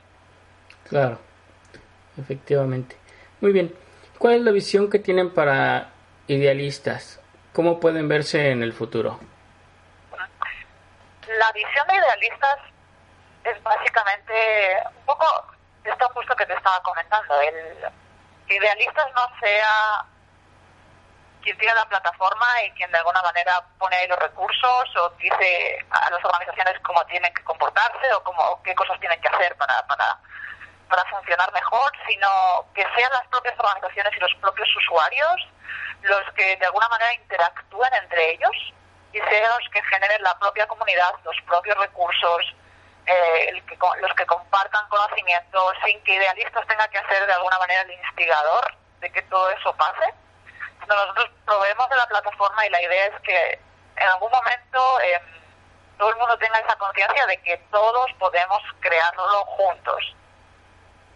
Claro, 0.88 1.18
efectivamente. 2.18 2.96
Muy 3.40 3.52
bien, 3.52 3.74
¿cuál 4.18 4.34
es 4.34 4.40
la 4.42 4.50
visión 4.50 4.90
que 4.90 4.98
tienen 4.98 5.32
para 5.32 5.90
idealistas? 6.26 7.20
¿Cómo 7.52 7.80
pueden 7.80 8.08
verse 8.08 8.50
en 8.50 8.62
el 8.62 8.72
futuro? 8.72 9.18
La 11.26 11.52
visión 11.52 11.86
de 11.86 11.94
idealistas 11.94 12.58
es 13.44 13.62
básicamente 13.62 14.32
un 14.86 15.06
poco 15.06 15.26
esto 15.84 16.08
justo 16.14 16.34
que 16.36 16.46
te 16.46 16.54
estaba 16.54 16.82
comentando, 16.82 17.40
el 17.40 18.54
idealistas 18.54 19.06
no 19.14 19.22
sea 19.40 20.04
quien 21.48 21.58
tiene 21.58 21.74
la 21.74 21.88
plataforma 21.88 22.46
y 22.66 22.70
quien 22.72 22.92
de 22.92 22.98
alguna 22.98 23.22
manera 23.22 23.64
pone 23.78 23.96
ahí 23.96 24.06
los 24.06 24.18
recursos 24.18 24.96
o 24.96 25.08
dice 25.18 25.78
a 25.90 26.10
las 26.10 26.22
organizaciones 26.22 26.78
cómo 26.80 27.02
tienen 27.06 27.32
que 27.32 27.42
comportarse 27.42 28.12
o 28.14 28.22
cómo, 28.22 28.62
qué 28.62 28.74
cosas 28.74 29.00
tienen 29.00 29.18
que 29.22 29.28
hacer 29.28 29.56
para, 29.56 29.82
para, 29.86 30.18
para 30.90 31.04
funcionar 31.06 31.50
mejor, 31.54 31.90
sino 32.06 32.28
que 32.74 32.82
sean 32.94 33.10
las 33.12 33.26
propias 33.28 33.58
organizaciones 33.58 34.12
y 34.14 34.20
los 34.20 34.34
propios 34.42 34.68
usuarios 34.76 35.48
los 36.02 36.32
que 36.34 36.56
de 36.56 36.66
alguna 36.66 36.86
manera 36.88 37.14
interactúen 37.14 37.94
entre 37.94 38.32
ellos 38.32 38.74
y 39.14 39.18
sean 39.18 39.50
los 39.58 39.68
que 39.72 39.82
generen 39.84 40.22
la 40.22 40.38
propia 40.38 40.66
comunidad, 40.66 41.14
los 41.24 41.36
propios 41.46 41.78
recursos, 41.78 42.54
eh, 43.06 43.62
los 44.02 44.14
que 44.14 44.26
compartan 44.26 44.86
conocimiento 44.90 45.72
sin 45.82 45.98
que 46.04 46.14
idealistas 46.14 46.66
tengan 46.66 46.90
que 46.90 46.98
hacer 46.98 47.26
de 47.26 47.32
alguna 47.32 47.58
manera 47.58 47.82
el 47.82 47.92
instigador 47.92 48.76
de 49.00 49.10
que 49.10 49.22
todo 49.22 49.48
eso 49.48 49.74
pase. 49.76 50.12
Nosotros 50.88 51.30
probemos 51.44 51.88
de 51.90 51.96
la 51.96 52.06
plataforma 52.06 52.66
y 52.66 52.70
la 52.70 52.82
idea 52.82 53.06
es 53.06 53.20
que 53.20 53.60
en 53.96 54.08
algún 54.08 54.30
momento 54.30 55.00
em, 55.02 55.22
todo 55.98 56.10
el 56.10 56.16
mundo 56.16 56.38
tenga 56.38 56.58
esa 56.58 56.76
conciencia 56.76 57.26
de 57.26 57.36
que 57.42 57.58
todos 57.70 58.10
podemos 58.18 58.62
crearlo 58.80 59.44
juntos 59.46 60.14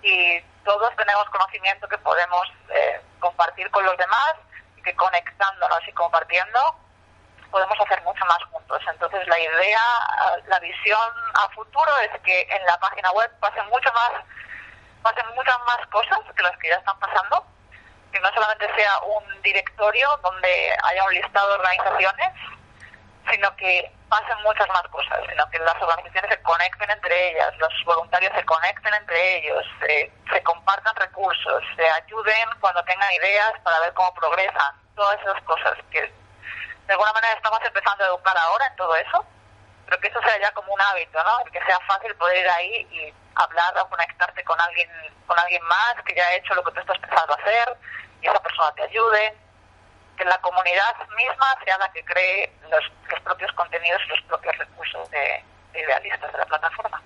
y 0.03 0.41
todos 0.65 0.95
tenemos 0.97 1.25
conocimiento 1.31 1.89
que 1.89 1.99
podemos 1.99 2.53
eh, 2.69 3.01
compartir 3.19 3.71
con 3.71 3.85
los 3.87 3.97
demás 3.97 4.35
y 4.77 4.83
que 4.83 4.95
conectándonos 4.95 5.81
y 5.89 5.93
compartiendo 5.93 6.77
podemos 7.51 7.79
hacer 7.81 8.03
mucho 8.03 8.25
más 8.27 8.43
juntos. 8.51 8.83
Entonces 8.91 9.27
la 9.29 9.39
idea, 9.39 9.83
la 10.47 10.59
visión 10.59 11.11
a 11.35 11.49
futuro 11.51 11.91
es 11.99 12.21
que 12.23 12.43
en 12.51 12.67
la 12.67 12.79
página 12.79 13.11
web 13.13 13.31
pasen 13.41 13.67
mucho 13.69 13.93
más, 13.93 14.25
pasen 15.03 15.27
muchas 15.35 15.59
más 15.67 15.87
cosas 15.89 16.19
que 16.35 16.43
las 16.43 16.57
que 16.59 16.69
ya 16.69 16.77
están 16.77 16.99
pasando, 16.99 17.47
que 18.13 18.21
no 18.21 18.29
solamente 18.33 18.69
sea 18.77 19.01
un 19.01 19.43
directorio 19.43 20.09
donde 20.23 20.77
haya 20.85 21.05
un 21.05 21.15
listado 21.15 21.49
de 21.49 21.55
organizaciones, 21.55 22.29
sino 23.31 23.57
que 23.57 23.91
pasen 24.09 24.43
muchas 24.43 24.69
más 24.69 24.83
cosas, 24.89 25.21
sino 25.29 25.49
que 25.51 25.59
las 25.59 25.81
organizaciones 25.81 26.31
se 26.31 26.43
conecten 26.43 26.91
entre 26.91 27.31
ellas, 27.31 27.57
los 27.59 27.73
voluntarios 27.87 28.33
se 28.35 28.45
conecten 28.45 28.93
entre 28.95 29.39
ellos, 29.39 29.65
se, 29.81 30.13
se 30.31 30.43
compartan 30.43 30.95
recursos, 30.97 31.63
se 31.77 31.89
ayuden 31.89 32.49
cuando 32.61 32.85
tengan 32.85 33.11
ideas 33.13 33.53
para 33.63 33.81
ver 33.81 33.95
cómo 33.95 34.13
progresan, 34.15 34.75
todas 34.95 35.19
esas 35.21 35.41
cosas 35.43 35.79
que 35.91 36.01
de 36.01 36.93
alguna 36.93 37.13
manera 37.13 37.33
estamos 37.35 37.61
empezando 37.65 38.05
a 38.05 38.09
educar 38.09 38.37
ahora 38.37 38.67
en 38.67 38.77
todo 38.77 38.95
eso, 38.97 39.25
pero 39.87 40.01
que 40.01 40.09
eso 40.09 40.21
sea 40.23 40.41
ya 40.41 40.51
como 40.53 40.73
un 40.73 40.81
hábito, 40.81 41.19
¿no? 41.25 41.45
Que 41.51 41.61
sea 41.65 41.79
fácil 41.87 42.15
poder 42.17 42.39
ir 42.39 42.49
ahí 42.49 42.87
y 42.91 43.15
hablar 43.35 43.75
o 43.81 43.89
conectarte 43.89 44.45
con 44.45 44.61
alguien, 44.61 44.89
con 45.27 45.39
alguien 45.39 45.63
más 45.65 45.95
que 46.07 46.15
ya 46.15 46.25
ha 46.27 46.35
hecho 46.35 46.55
lo 46.55 46.65
que 46.65 46.73
tú 46.73 46.81
estás 46.81 46.99
pensando 46.99 47.35
hacer 47.35 47.77
y 48.21 48.27
esa 48.27 48.41
persona 48.41 48.73
te 48.73 48.83
ayude. 48.85 49.35
Que 50.17 50.25
la 50.25 50.39
comunidad 50.41 50.95
misma 51.17 51.47
sea 51.65 51.79
la 51.79 51.91
que 51.93 52.05
cree 52.05 52.53
los, 52.71 52.85
propios 53.25 53.51
contenidos 53.53 54.01
y 54.07 54.09
los 54.11 54.21
propios 54.23 54.57
recursos 54.59 55.11
de, 55.11 55.43
de 55.73 55.81
idealistas 55.81 56.33
de 56.33 56.39
la 56.39 56.45
plataforma. 56.47 57.03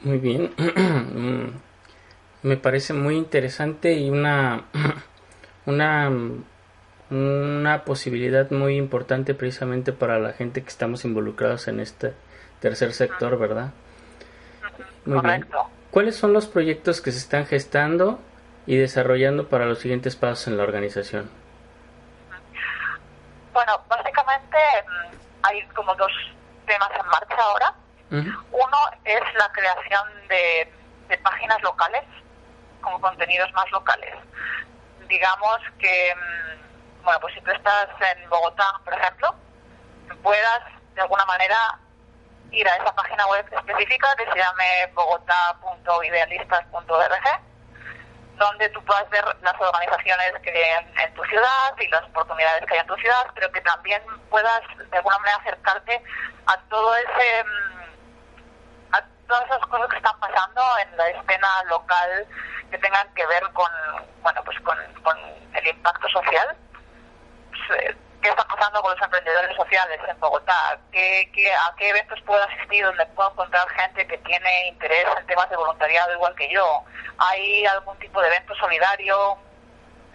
Muy 0.00 0.18
bien. 0.18 0.54
Me 2.42 2.56
parece 2.56 2.92
muy 2.92 3.16
interesante 3.16 3.92
y 3.92 4.10
una, 4.10 4.64
una 5.66 6.10
una 7.12 7.84
posibilidad 7.84 8.50
muy 8.50 8.76
importante 8.76 9.34
precisamente 9.34 9.92
para 9.92 10.18
la 10.18 10.32
gente 10.32 10.62
que 10.62 10.68
estamos 10.68 11.04
involucrados 11.04 11.68
en 11.68 11.80
este 11.80 12.14
tercer 12.60 12.94
sector, 12.94 13.38
¿verdad? 13.38 13.70
Muy 15.04 15.20
bien. 15.20 15.46
¿Cuáles 15.90 16.16
son 16.16 16.32
los 16.32 16.46
proyectos 16.46 17.02
que 17.02 17.12
se 17.12 17.18
están 17.18 17.44
gestando 17.44 18.18
y 18.66 18.76
desarrollando 18.76 19.48
para 19.48 19.66
los 19.66 19.80
siguientes 19.80 20.16
pasos 20.16 20.46
en 20.48 20.56
la 20.56 20.62
organización? 20.62 21.28
Bueno, 23.52 23.78
básicamente 23.88 24.56
mm, 24.86 25.16
hay 25.42 25.66
como 25.74 25.94
dos 25.96 26.12
temas 26.66 26.90
en 26.98 27.06
marcha 27.08 27.36
ahora. 27.38 27.74
Uno 28.10 28.78
es 29.04 29.22
la 29.38 29.50
creación 29.52 30.28
de, 30.28 30.70
de 31.08 31.18
páginas 31.18 31.62
locales, 31.62 32.04
como 32.80 33.00
contenidos 33.00 33.50
más 33.52 33.70
locales. 33.70 34.14
Digamos 35.08 35.60
que 35.78 36.14
mm, 36.14 36.71
bueno, 37.04 37.20
pues 37.20 37.34
si 37.34 37.40
tú 37.40 37.50
estás 37.50 37.88
en 38.14 38.28
Bogotá, 38.28 38.80
por 38.84 38.94
ejemplo, 38.94 39.34
puedas 40.22 40.62
de 40.94 41.00
alguna 41.00 41.24
manera 41.26 41.78
ir 42.52 42.68
a 42.68 42.76
esa 42.76 42.94
página 42.94 43.26
web 43.26 43.44
específica 43.50 44.14
que 44.16 44.26
se 44.26 44.38
llame 44.38 44.86
bogotá.idealistas.org, 44.94 47.40
donde 48.36 48.68
tú 48.70 48.82
puedas 48.84 49.10
ver 49.10 49.24
las 49.40 49.54
organizaciones 49.58 50.34
que 50.42 50.50
hay 50.50 50.86
en 51.02 51.12
tu 51.14 51.24
ciudad 51.24 51.74
y 51.78 51.88
las 51.88 52.04
oportunidades 52.04 52.64
que 52.66 52.74
hay 52.74 52.80
en 52.80 52.86
tu 52.86 52.94
ciudad, 52.96 53.26
pero 53.34 53.50
que 53.52 53.62
también 53.62 54.02
puedas 54.30 54.60
de 54.76 54.96
alguna 54.96 55.18
manera 55.18 55.38
acercarte 55.38 56.00
a 56.46 56.56
todo 56.68 56.94
ese 56.96 57.44
mm, 57.44 57.82
a 58.92 59.02
todas 59.26 59.44
esas 59.46 59.66
cosas 59.66 59.88
que 59.88 59.96
están 59.96 60.20
pasando 60.20 60.62
en 60.82 60.96
la 60.96 61.08
escena 61.08 61.64
local 61.68 62.28
que 62.70 62.78
tengan 62.78 63.12
que 63.14 63.26
ver 63.26 63.42
con 63.52 63.68
bueno 64.22 64.40
pues 64.44 64.60
con, 64.60 64.78
con 65.02 65.18
el 65.54 65.66
impacto 65.66 66.08
social 66.08 66.56
qué 68.22 68.28
está 68.28 68.44
pasando 68.46 68.80
con 68.80 68.92
los 68.92 69.02
emprendedores 69.02 69.56
sociales 69.56 70.00
en 70.08 70.18
Bogotá, 70.20 70.78
¿Qué, 70.92 71.30
qué, 71.34 71.52
a 71.52 71.74
qué 71.76 71.88
eventos 71.88 72.20
puedo 72.22 72.42
asistir 72.44 72.84
donde 72.84 73.04
puedo 73.06 73.30
encontrar 73.30 73.68
gente 73.70 74.06
que 74.06 74.18
tiene 74.18 74.68
interés 74.68 75.06
en 75.18 75.26
temas 75.26 75.50
de 75.50 75.56
voluntariado 75.56 76.12
igual 76.12 76.34
que 76.36 76.48
yo. 76.50 76.84
¿Hay 77.18 77.66
algún 77.66 77.98
tipo 77.98 78.20
de 78.20 78.28
evento 78.28 78.54
solidario 78.54 79.36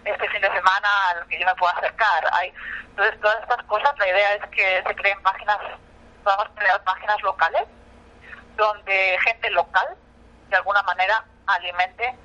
este 0.04 0.28
fin 0.30 0.40
de 0.40 0.48
semana 0.48 0.88
al 1.10 1.26
que 1.28 1.38
yo 1.38 1.46
me 1.46 1.54
pueda 1.56 1.72
acercar? 1.74 2.24
Hay, 2.32 2.52
entonces, 2.90 3.20
todas 3.20 3.40
estas 3.42 3.62
cosas, 3.64 3.92
la 3.98 4.08
idea 4.08 4.34
es 4.34 4.46
que 4.50 4.82
se 4.86 4.94
creen 4.96 5.22
páginas, 5.22 5.58
podamos 6.24 6.48
crear 6.56 6.82
páginas 6.84 7.20
locales 7.22 7.64
donde 8.56 9.18
gente 9.24 9.50
local 9.50 9.86
de 10.48 10.56
alguna 10.56 10.82
manera 10.82 11.24
alimente 11.46 12.16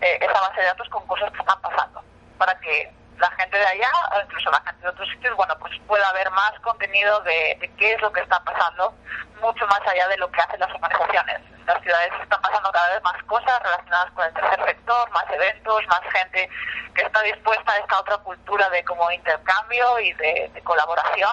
eh, 0.00 0.18
esa 0.20 0.40
base 0.40 0.60
de 0.60 0.66
datos 0.66 0.88
con 0.88 1.06
cosas 1.06 1.30
que 1.30 1.38
están 1.38 1.60
pasando 1.62 2.02
para 2.36 2.58
que 2.60 2.92
la 3.22 3.30
gente 3.36 3.56
de 3.56 3.66
allá, 3.66 3.90
o 4.14 4.20
incluso 4.20 4.50
la 4.50 4.60
gente 4.60 4.82
de 4.82 4.88
otros 4.88 5.08
sitios, 5.08 5.36
bueno, 5.36 5.56
pues 5.60 5.72
pueda 5.86 6.12
ver 6.12 6.28
más 6.32 6.52
contenido 6.60 7.20
de, 7.20 7.56
de 7.60 7.72
qué 7.76 7.92
es 7.92 8.02
lo 8.02 8.12
que 8.12 8.20
está 8.20 8.42
pasando, 8.42 8.92
mucho 9.40 9.64
más 9.68 9.80
allá 9.86 10.08
de 10.08 10.16
lo 10.18 10.30
que 10.30 10.40
hacen 10.40 10.58
las 10.58 10.70
organizaciones. 10.74 11.40
En 11.52 11.66
las 11.66 11.80
ciudades 11.82 12.12
están 12.20 12.42
pasando 12.42 12.72
cada 12.72 12.92
vez 12.92 13.02
más 13.04 13.22
cosas 13.24 13.62
relacionadas 13.62 14.10
con 14.12 14.26
el 14.26 14.34
tercer 14.34 14.66
sector, 14.66 15.10
más 15.10 15.24
eventos, 15.30 15.86
más 15.86 16.00
gente 16.12 16.50
que 16.94 17.02
está 17.02 17.22
dispuesta 17.22 17.72
a 17.72 17.78
esta 17.78 18.00
otra 18.00 18.16
cultura 18.18 18.68
de 18.70 18.84
como 18.84 19.10
intercambio 19.12 20.00
y 20.00 20.12
de, 20.14 20.50
de 20.52 20.62
colaboración. 20.62 21.32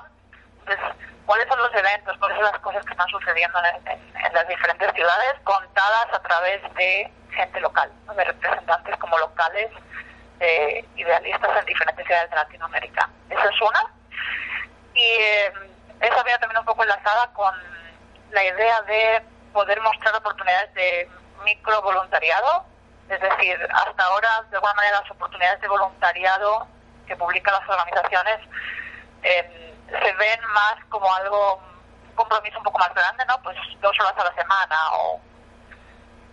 Entonces, 0.59 0.85
¿cuáles 1.25 1.47
son 1.47 1.57
los 1.59 1.73
eventos? 1.73 2.17
¿Cuáles 2.19 2.37
son 2.37 2.45
las 2.51 2.59
cosas 2.61 2.85
que 2.85 2.91
están 2.91 3.07
sucediendo 3.07 3.59
en, 3.59 3.87
en, 3.87 4.25
en 4.25 4.33
las 4.33 4.47
diferentes 4.47 4.93
ciudades 4.93 5.33
contadas 5.43 6.13
a 6.13 6.19
través 6.21 6.61
de 6.75 7.11
gente 7.31 7.59
local, 7.61 7.91
¿no? 8.05 8.13
de 8.13 8.25
representantes 8.25 8.95
como 8.97 9.17
locales 9.17 9.71
eh, 10.39 10.85
idealistas 10.95 11.59
en 11.59 11.65
diferentes 11.65 12.05
ciudades 12.05 12.29
de 12.29 12.35
Latinoamérica. 12.35 13.09
Esa 13.29 13.49
es 13.49 13.61
una. 13.61 13.85
Y 14.93 15.01
eh, 15.01 15.53
esa 16.01 16.23
viene 16.23 16.39
también 16.39 16.59
un 16.59 16.65
poco 16.65 16.83
enlazada 16.83 17.27
con 17.33 17.53
la 18.31 18.43
idea 18.43 18.81
de 18.83 19.23
poder 19.53 19.81
mostrar 19.81 20.15
oportunidades 20.15 20.73
de 20.73 21.09
micro 21.43 21.81
voluntariado, 21.81 22.65
es 23.09 23.19
decir, 23.19 23.57
hasta 23.73 24.03
ahora, 24.03 24.43
de 24.49 24.57
alguna 24.57 24.73
manera, 24.75 25.01
las 25.01 25.11
oportunidades 25.11 25.59
de 25.61 25.67
voluntariado 25.67 26.67
que 27.07 27.15
publican 27.15 27.53
las 27.53 27.67
organizaciones 27.67 28.39
eh, 29.23 29.73
se 29.87 30.13
ven 30.13 30.39
más 30.53 30.75
como 30.89 31.11
algo, 31.15 31.55
un 32.09 32.15
compromiso 32.15 32.57
un 32.59 32.63
poco 32.63 32.77
más 32.77 32.93
grande, 32.93 33.25
¿no? 33.25 33.41
Pues 33.41 33.57
dos 33.81 33.99
horas 33.99 34.13
a 34.17 34.25
la 34.25 34.35
semana 34.35 34.77
o 34.93 35.19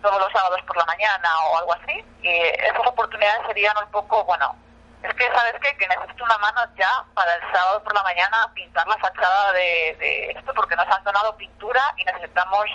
todos 0.01 0.19
los 0.19 0.31
sábados 0.31 0.61
por 0.67 0.77
la 0.77 0.85
mañana 0.85 1.29
o 1.51 1.57
algo 1.57 1.73
así. 1.73 2.05
Y 2.21 2.29
esas 2.29 2.85
oportunidades 2.85 3.45
serían 3.47 3.75
un 3.83 3.91
poco, 3.91 4.23
bueno, 4.25 4.55
es 5.03 5.13
que, 5.13 5.27
¿sabes 5.31 5.53
qué? 5.61 5.75
Que 5.77 5.87
necesito 5.87 6.23
una 6.23 6.37
mano 6.39 6.61
ya 6.75 7.03
para 7.13 7.35
el 7.35 7.41
sábado 7.53 7.83
por 7.83 7.93
la 7.93 8.03
mañana 8.03 8.51
pintar 8.53 8.87
la 8.87 8.97
fachada 8.97 9.53
de, 9.53 9.95
de 9.99 10.31
esto 10.31 10.53
porque 10.53 10.75
nos 10.75 10.87
han 10.87 11.03
donado 11.03 11.35
pintura 11.37 11.81
y 11.97 12.05
necesitamos 12.05 12.65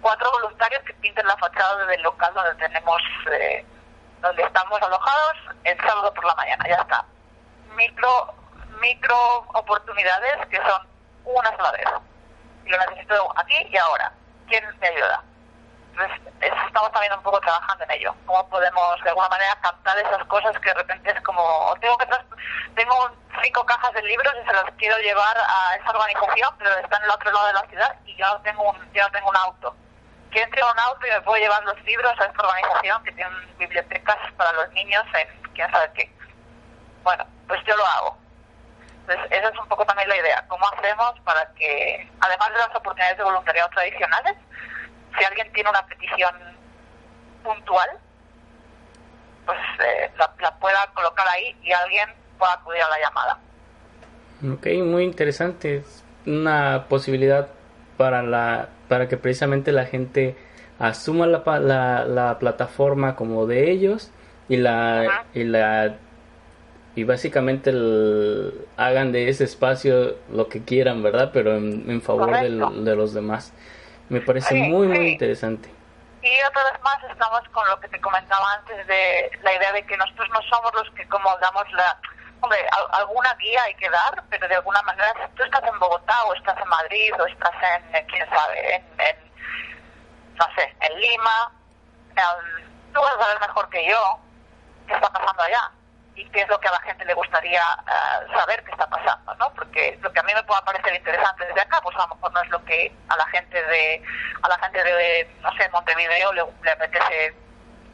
cuatro 0.00 0.30
voluntarios 0.32 0.82
que 0.84 0.94
pinten 0.94 1.26
la 1.26 1.36
fachada 1.36 1.86
del 1.86 2.02
local 2.02 2.32
donde 2.34 2.54
tenemos, 2.54 3.02
eh, 3.30 3.64
donde 4.20 4.42
estamos 4.42 4.82
alojados 4.82 5.36
el 5.64 5.78
sábado 5.78 6.12
por 6.14 6.24
la 6.24 6.34
mañana, 6.34 6.64
ya 6.68 6.76
está. 6.76 7.04
Micro, 7.76 8.34
micro 8.80 9.16
oportunidades 9.54 10.46
que 10.48 10.56
son 10.56 10.86
una 11.24 11.56
sola 11.56 11.72
vez. 11.72 11.86
Y 12.64 12.70
lo 12.70 12.78
necesito 12.78 13.32
aquí 13.38 13.56
y 13.70 13.76
ahora. 13.76 14.12
¿Quién 14.48 14.64
me 14.80 14.88
ayuda? 14.88 15.22
Entonces, 15.90 16.20
estamos 16.40 16.92
también 16.92 17.12
un 17.12 17.22
poco 17.22 17.40
trabajando 17.40 17.84
en 17.84 17.90
ello. 17.92 18.14
¿Cómo 18.26 18.48
podemos, 18.48 19.02
de 19.02 19.08
alguna 19.08 19.28
manera, 19.28 19.56
captar 19.60 19.98
esas 19.98 20.24
cosas 20.26 20.58
que 20.60 20.68
de 20.68 20.74
repente 20.74 21.10
es 21.10 21.20
como, 21.22 21.74
tengo 21.80 21.98
que 21.98 22.06
tengo 22.74 23.10
cinco 23.42 23.64
cajas 23.66 23.92
de 23.92 24.02
libros 24.02 24.32
y 24.42 24.46
se 24.46 24.52
las 24.52 24.64
quiero 24.78 24.96
llevar 24.98 25.36
a 25.36 25.76
esa 25.76 25.90
organización, 25.90 26.54
pero 26.58 26.70
está 26.78 26.96
en 26.96 27.04
el 27.04 27.10
otro 27.10 27.32
lado 27.32 27.46
de 27.48 27.52
la 27.54 27.66
ciudad 27.66 27.96
y 28.04 28.16
yo 28.16 28.26
no 28.26 28.40
tengo 28.42 28.70
un, 28.70 28.92
yo 28.92 29.10
tengo 29.10 29.28
un 29.28 29.36
auto. 29.36 29.76
¿Quién 30.30 30.48
tiene 30.50 30.70
un 30.70 30.78
auto 30.78 31.06
y 31.06 31.10
me 31.10 31.20
puedo 31.22 31.42
llevar 31.42 31.62
los 31.64 31.82
libros 31.82 32.12
a 32.20 32.24
esta 32.24 32.42
organización 32.42 33.02
que 33.02 33.12
tiene 33.12 33.30
bibliotecas 33.58 34.16
para 34.36 34.52
los 34.52 34.70
niños 34.72 35.04
en 35.14 35.42
quién 35.54 35.70
sabe 35.70 35.90
qué? 35.94 36.12
Bueno, 37.02 37.26
pues 37.48 37.60
yo 37.64 37.76
lo 37.76 37.84
hago. 37.84 38.16
Entonces, 39.00 39.26
esa 39.32 39.48
es 39.48 39.58
un 39.58 39.68
poco 39.68 39.84
también 39.84 40.08
la 40.08 40.16
idea. 40.16 40.44
¿Cómo 40.46 40.68
hacemos 40.68 41.18
para 41.24 41.52
que, 41.54 42.08
además 42.20 42.52
de 42.52 42.58
las 42.58 42.76
oportunidades 42.76 43.18
de 43.18 43.24
voluntariado 43.24 43.68
tradicionales, 43.70 44.36
si 45.18 45.24
alguien 45.24 45.52
tiene 45.52 45.70
una 45.70 45.84
petición 45.86 46.34
puntual, 47.42 47.88
pues 49.46 49.58
eh, 49.84 50.10
la, 50.18 50.32
la, 50.40 50.58
pueda 50.58 50.86
colocar 50.94 51.26
ahí 51.28 51.56
y 51.62 51.72
alguien 51.72 52.08
pueda 52.38 52.54
acudir 52.54 52.82
a 52.82 52.88
la 52.88 53.00
llamada. 53.00 53.38
Ok, 54.54 54.66
muy 54.84 55.04
interesante. 55.04 55.76
Es 55.78 56.04
una 56.26 56.86
posibilidad 56.88 57.48
para 57.96 58.22
la 58.22 58.68
para 58.88 59.08
que 59.08 59.16
precisamente 59.16 59.72
la 59.72 59.84
gente 59.84 60.36
asuma 60.78 61.26
la, 61.26 61.42
la, 61.60 62.04
la 62.04 62.38
plataforma 62.38 63.14
como 63.14 63.46
de 63.46 63.70
ellos 63.70 64.10
y 64.48 64.56
la 64.56 65.24
y 65.34 65.44
la 65.44 65.96
y 66.96 67.04
básicamente 67.04 67.70
el, 67.70 68.66
hagan 68.76 69.12
de 69.12 69.28
ese 69.28 69.44
espacio 69.44 70.16
lo 70.32 70.48
que 70.48 70.62
quieran, 70.64 71.02
¿verdad? 71.02 71.30
Pero 71.32 71.56
en, 71.56 71.88
en 71.88 72.02
favor 72.02 72.32
de, 72.40 72.48
los 72.96 73.14
demás. 73.14 73.52
Me 74.10 74.20
parece 74.20 74.48
sí, 74.48 74.62
muy, 74.62 74.88
sí. 74.88 74.92
muy 74.92 75.08
interesante. 75.12 75.72
Y 76.20 76.42
otra 76.42 76.64
vez 76.64 76.82
más 76.82 77.02
estamos 77.04 77.40
con 77.52 77.66
lo 77.68 77.80
que 77.80 77.88
te 77.88 78.00
comentaba 78.00 78.52
antes 78.54 78.86
de 78.86 79.30
la 79.42 79.54
idea 79.54 79.72
de 79.72 79.86
que 79.86 79.96
nosotros 79.96 80.28
no 80.30 80.42
somos 80.42 80.74
los 80.74 80.90
que 80.90 81.08
como 81.08 81.34
damos 81.38 81.64
la... 81.72 81.98
Hombre, 82.42 82.58
alguna 82.92 83.34
guía 83.34 83.62
hay 83.62 83.74
que 83.74 83.88
dar, 83.88 84.22
pero 84.28 84.48
de 84.48 84.56
alguna 84.56 84.82
manera 84.82 85.12
si 85.14 85.36
tú 85.36 85.42
estás 85.44 85.62
en 85.62 85.78
Bogotá 85.78 86.24
o 86.24 86.34
estás 86.34 86.58
en 86.60 86.68
Madrid 86.68 87.12
o 87.20 87.26
estás 87.26 87.52
en, 87.92 88.06
quién 88.06 88.28
sabe, 88.30 88.76
en, 88.76 88.82
en 88.98 89.16
no 90.34 90.46
sé, 90.56 90.74
en 90.80 91.00
Lima, 91.00 91.52
tú 92.94 93.00
vas 93.00 93.14
a 93.14 93.24
saber 93.24 93.40
mejor 93.40 93.68
que 93.68 93.88
yo 93.88 94.18
qué 94.86 94.94
está 94.94 95.10
pasando 95.10 95.42
allá 95.42 95.70
y 96.20 96.24
qué 96.30 96.42
es 96.42 96.48
lo 96.48 96.60
que 96.60 96.68
a 96.68 96.72
la 96.72 96.80
gente 96.80 97.04
le 97.04 97.14
gustaría 97.14 97.62
uh, 97.62 98.38
saber 98.38 98.62
qué 98.64 98.72
está 98.72 98.86
pasando, 98.86 99.34
¿no? 99.36 99.52
Porque 99.54 99.98
lo 100.02 100.12
que 100.12 100.20
a 100.20 100.22
mí 100.22 100.32
me 100.34 100.42
pueda 100.42 100.60
parecer 100.62 100.94
interesante 100.94 101.46
desde 101.46 101.60
acá, 101.60 101.80
pues 101.82 101.96
a 101.96 102.06
lo 102.06 102.14
mejor 102.14 102.32
no 102.32 102.42
es 102.42 102.48
lo 102.50 102.64
que 102.64 102.92
a 103.08 103.16
la 103.16 103.26
gente 103.28 103.62
de 103.62 104.02
a 104.42 104.48
la 104.48 104.58
gente 104.58 104.84
de 104.84 105.36
no 105.40 105.50
sé 105.56 105.68
Montevideo 105.70 106.32
le, 106.34 106.44
le 106.62 106.70
apetece 106.70 107.34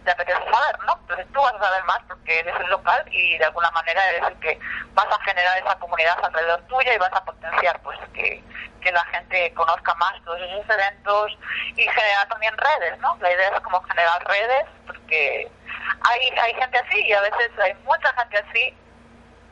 le 0.06 0.12
apetece 0.12 0.38
saber, 0.38 0.78
¿no? 0.86 0.96
Entonces 1.00 1.26
tú 1.34 1.42
vas 1.42 1.54
a 1.54 1.58
saber 1.58 1.84
más 1.84 1.98
porque 2.08 2.38
eres 2.38 2.54
el 2.60 2.70
local 2.70 3.04
y 3.10 3.36
de 3.38 3.44
alguna 3.44 3.70
manera 3.72 4.08
eres 4.10 4.22
el 4.28 4.38
que 4.38 4.58
vas 4.94 5.06
a 5.06 5.22
generar 5.24 5.58
esa 5.58 5.78
comunidad 5.78 6.24
alrededor 6.24 6.62
tuya 6.68 6.94
y 6.94 6.98
vas 6.98 7.12
a 7.12 7.24
potenciar 7.24 7.80
pues 7.82 7.98
que, 8.14 8.42
que 8.80 8.92
la 8.92 9.04
gente 9.06 9.52
conozca 9.54 9.94
más 9.96 10.14
todos 10.24 10.40
esos 10.40 10.70
eventos 10.70 11.38
y 11.74 11.82
generar 11.82 12.28
también 12.28 12.54
redes, 12.56 12.98
¿no? 13.00 13.16
La 13.20 13.32
idea 13.32 13.48
es 13.48 13.60
como 13.60 13.82
generar 13.82 14.24
redes 14.26 14.66
porque 14.86 15.50
hay, 16.08 16.38
hay 16.38 16.54
gente 16.54 16.78
así 16.78 17.00
y 17.04 17.12
a 17.12 17.20
veces 17.20 17.50
hay 17.60 17.74
mucha 17.84 18.12
gente 18.12 18.38
así 18.38 18.76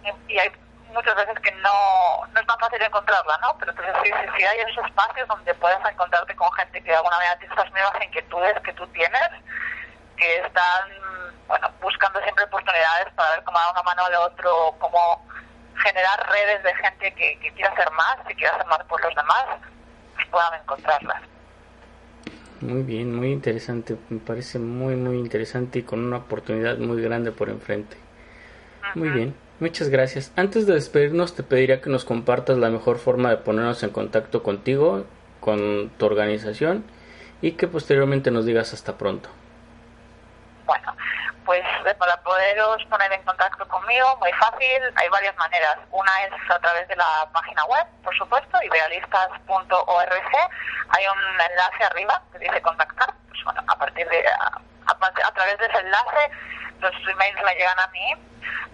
y, 0.05 0.33
y 0.33 0.38
hay 0.38 0.53
muchas 0.93 1.17
veces 1.17 1.35
que 1.40 1.51
no, 1.51 2.27
no 2.33 2.40
es 2.40 2.47
tan 2.47 2.59
fácil 2.61 2.81
encontrarla, 2.81 3.38
¿no? 3.43 3.57
Pero 3.59 3.73
entonces 3.73 3.95
sí, 4.05 4.11
sí, 4.12 4.29
sí 4.37 4.45
hay 4.45 4.61
esos 4.61 4.87
espacios 4.87 5.27
donde 5.27 5.53
puedes 5.55 5.85
encontrarte 5.85 6.37
con 6.37 6.53
gente 6.53 6.81
que 6.81 6.90
de 6.90 6.97
alguna 6.97 7.17
manera 7.17 7.38
tiene 7.38 7.55
esas 7.55 7.73
mismas 7.73 8.05
inquietudes 8.05 8.61
que 8.61 8.73
tú 8.75 8.87
tienes, 8.88 9.31
que 10.16 10.40
están, 10.40 10.88
bueno, 11.46 11.70
buscando 11.81 12.20
siempre 12.22 12.44
oportunidades 12.44 13.12
para 13.14 13.31
ver 13.37 13.44
cómo 13.44 13.59
dar 13.59 13.72
una 13.72 13.83
mano 13.83 14.05
al 14.05 14.14
otro, 14.14 14.74
cómo 14.79 15.27
generar 15.77 16.31
redes 16.31 16.62
de 16.62 16.74
gente 16.74 17.14
que, 17.14 17.38
que 17.40 17.53
quiera 17.53 17.72
hacer 17.72 17.90
más 17.92 18.16
y 18.31 18.35
quiera 18.35 18.55
hacer 18.55 18.66
más 18.66 18.83
por 18.85 19.03
los 19.03 19.14
demás, 19.14 19.44
pues 20.14 20.27
puedan 20.29 20.61
encontrarlas. 20.61 21.22
Muy 22.61 22.83
bien, 22.83 23.14
muy 23.14 23.33
interesante, 23.33 23.96
me 24.09 24.20
parece 24.20 24.59
muy, 24.59 24.96
muy 24.96 25.18
interesante 25.18 25.81
y 25.81 25.83
con 25.83 26.05
una 26.05 26.18
oportunidad 26.18 26.79
muy 26.79 27.03
grande 27.03 27.31
por 27.33 27.50
enfrente. 27.50 27.96
Uh 27.96 28.87
-huh. 28.87 28.96
Muy 28.96 29.09
bien, 29.11 29.35
muchas 29.61 29.88
gracias. 29.88 30.33
Antes 30.37 30.66
de 30.66 30.74
despedirnos, 30.74 31.35
te 31.35 31.42
pediría 31.42 31.81
que 31.81 31.90
nos 31.90 32.05
compartas 32.05 32.57
la 32.57 32.70
mejor 32.70 32.98
forma 32.98 33.29
de 33.31 33.37
ponernos 33.37 33.83
en 33.83 33.90
contacto 33.90 34.42
contigo, 34.42 35.05
con 35.40 35.90
tu 35.98 36.07
organización 36.07 36.85
y 37.42 37.53
que 37.53 37.68
posteriormente 37.68 38.31
nos 38.31 38.46
digas 38.46 38.72
hasta 38.72 38.96
pronto. 38.96 39.29
Bueno, 40.66 40.94
pues 41.44 41.62
para 41.98 42.16
poderos 42.22 42.83
poner 42.87 43.12
en 43.12 43.22
contacto 43.24 43.68
conmigo, 43.68 44.16
muy 44.16 44.33
fácil, 44.33 44.83
hay 44.96 45.09
varias 45.09 45.37
maneras. 45.37 45.77
Una 45.90 46.24
es 46.24 46.33
a 46.50 46.59
través 46.59 46.88
de 46.88 46.96
la 46.96 47.29
página 47.33 47.64
web, 47.66 47.87
por 48.03 48.16
supuesto, 48.16 48.59
idealistas.org. 48.62 50.33
Hay 50.88 51.07
un 51.07 51.40
enlace 51.40 51.85
arriba 51.85 52.22
que 52.33 52.38
dice 52.38 52.62
contactar. 52.62 53.12
Pues 53.29 53.44
bueno, 53.44 53.62
a 53.66 53.77
partir 53.77 54.09
de, 54.09 54.27
a, 54.27 54.59
través 55.33 55.59
de 55.59 55.66
ese 55.66 55.79
enlace, 55.79 56.31
los 56.81 56.94
emails 57.09 57.42
me 57.44 57.55
llegan 57.55 57.79
a 57.79 57.87
mí. 57.88 58.14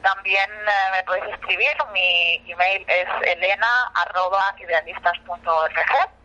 También 0.02 0.48
eh, 0.50 0.90
me 0.92 1.02
podéis 1.04 1.26
escribir, 1.34 1.76
mi 1.92 2.42
email 2.50 2.84
es 2.88 3.08
elena.idealistas.org 3.22 6.19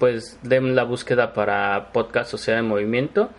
pues 0.00 0.40
den 0.42 0.74
la 0.74 0.82
búsqueda 0.82 1.34
para 1.34 1.92
podcast 1.92 2.32
Sociedad 2.32 2.58
en 2.58 2.66
Movimiento. 2.66 3.30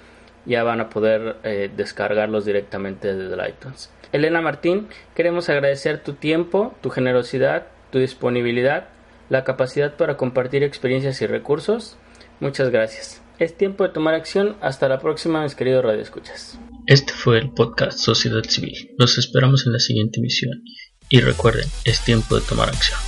Ya 0.45 0.63
van 0.63 0.79
a 0.79 0.87
poder 0.87 1.35
eh, 1.43 1.69
descargarlos 1.75 2.45
directamente 2.45 3.13
desde 3.13 3.49
iTunes. 3.49 3.91
Elena 4.13 4.39
Martín, 4.39 4.87
queremos 5.13 5.49
agradecer 5.49 6.01
tu 6.01 6.13
tiempo, 6.13 6.73
tu 6.79 6.91
generosidad, 6.91 7.67
tu 7.89 7.99
disponibilidad, 7.99 8.87
la 9.27 9.43
capacidad 9.43 9.97
para 9.97 10.15
compartir 10.15 10.63
experiencias 10.63 11.21
y 11.21 11.27
recursos. 11.27 11.97
Muchas 12.39 12.69
gracias. 12.69 13.21
Es 13.41 13.57
tiempo 13.57 13.83
de 13.83 13.89
tomar 13.89 14.13
acción. 14.13 14.55
Hasta 14.61 14.87
la 14.87 14.99
próxima, 14.99 15.41
mis 15.41 15.55
queridos 15.55 15.83
radioescuchas. 15.83 16.59
Este 16.85 17.11
fue 17.11 17.39
el 17.39 17.49
podcast 17.49 17.97
Sociedad 17.97 18.43
Civil. 18.43 18.91
Los 18.99 19.17
esperamos 19.17 19.65
en 19.65 19.73
la 19.73 19.79
siguiente 19.79 20.19
emisión. 20.19 20.61
Y 21.09 21.21
recuerden, 21.21 21.67
es 21.83 22.05
tiempo 22.05 22.35
de 22.35 22.41
tomar 22.45 22.69
acción. 22.69 22.99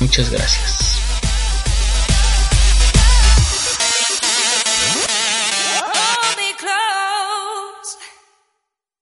Muchas 0.00 0.30
gracias. 0.32 1.07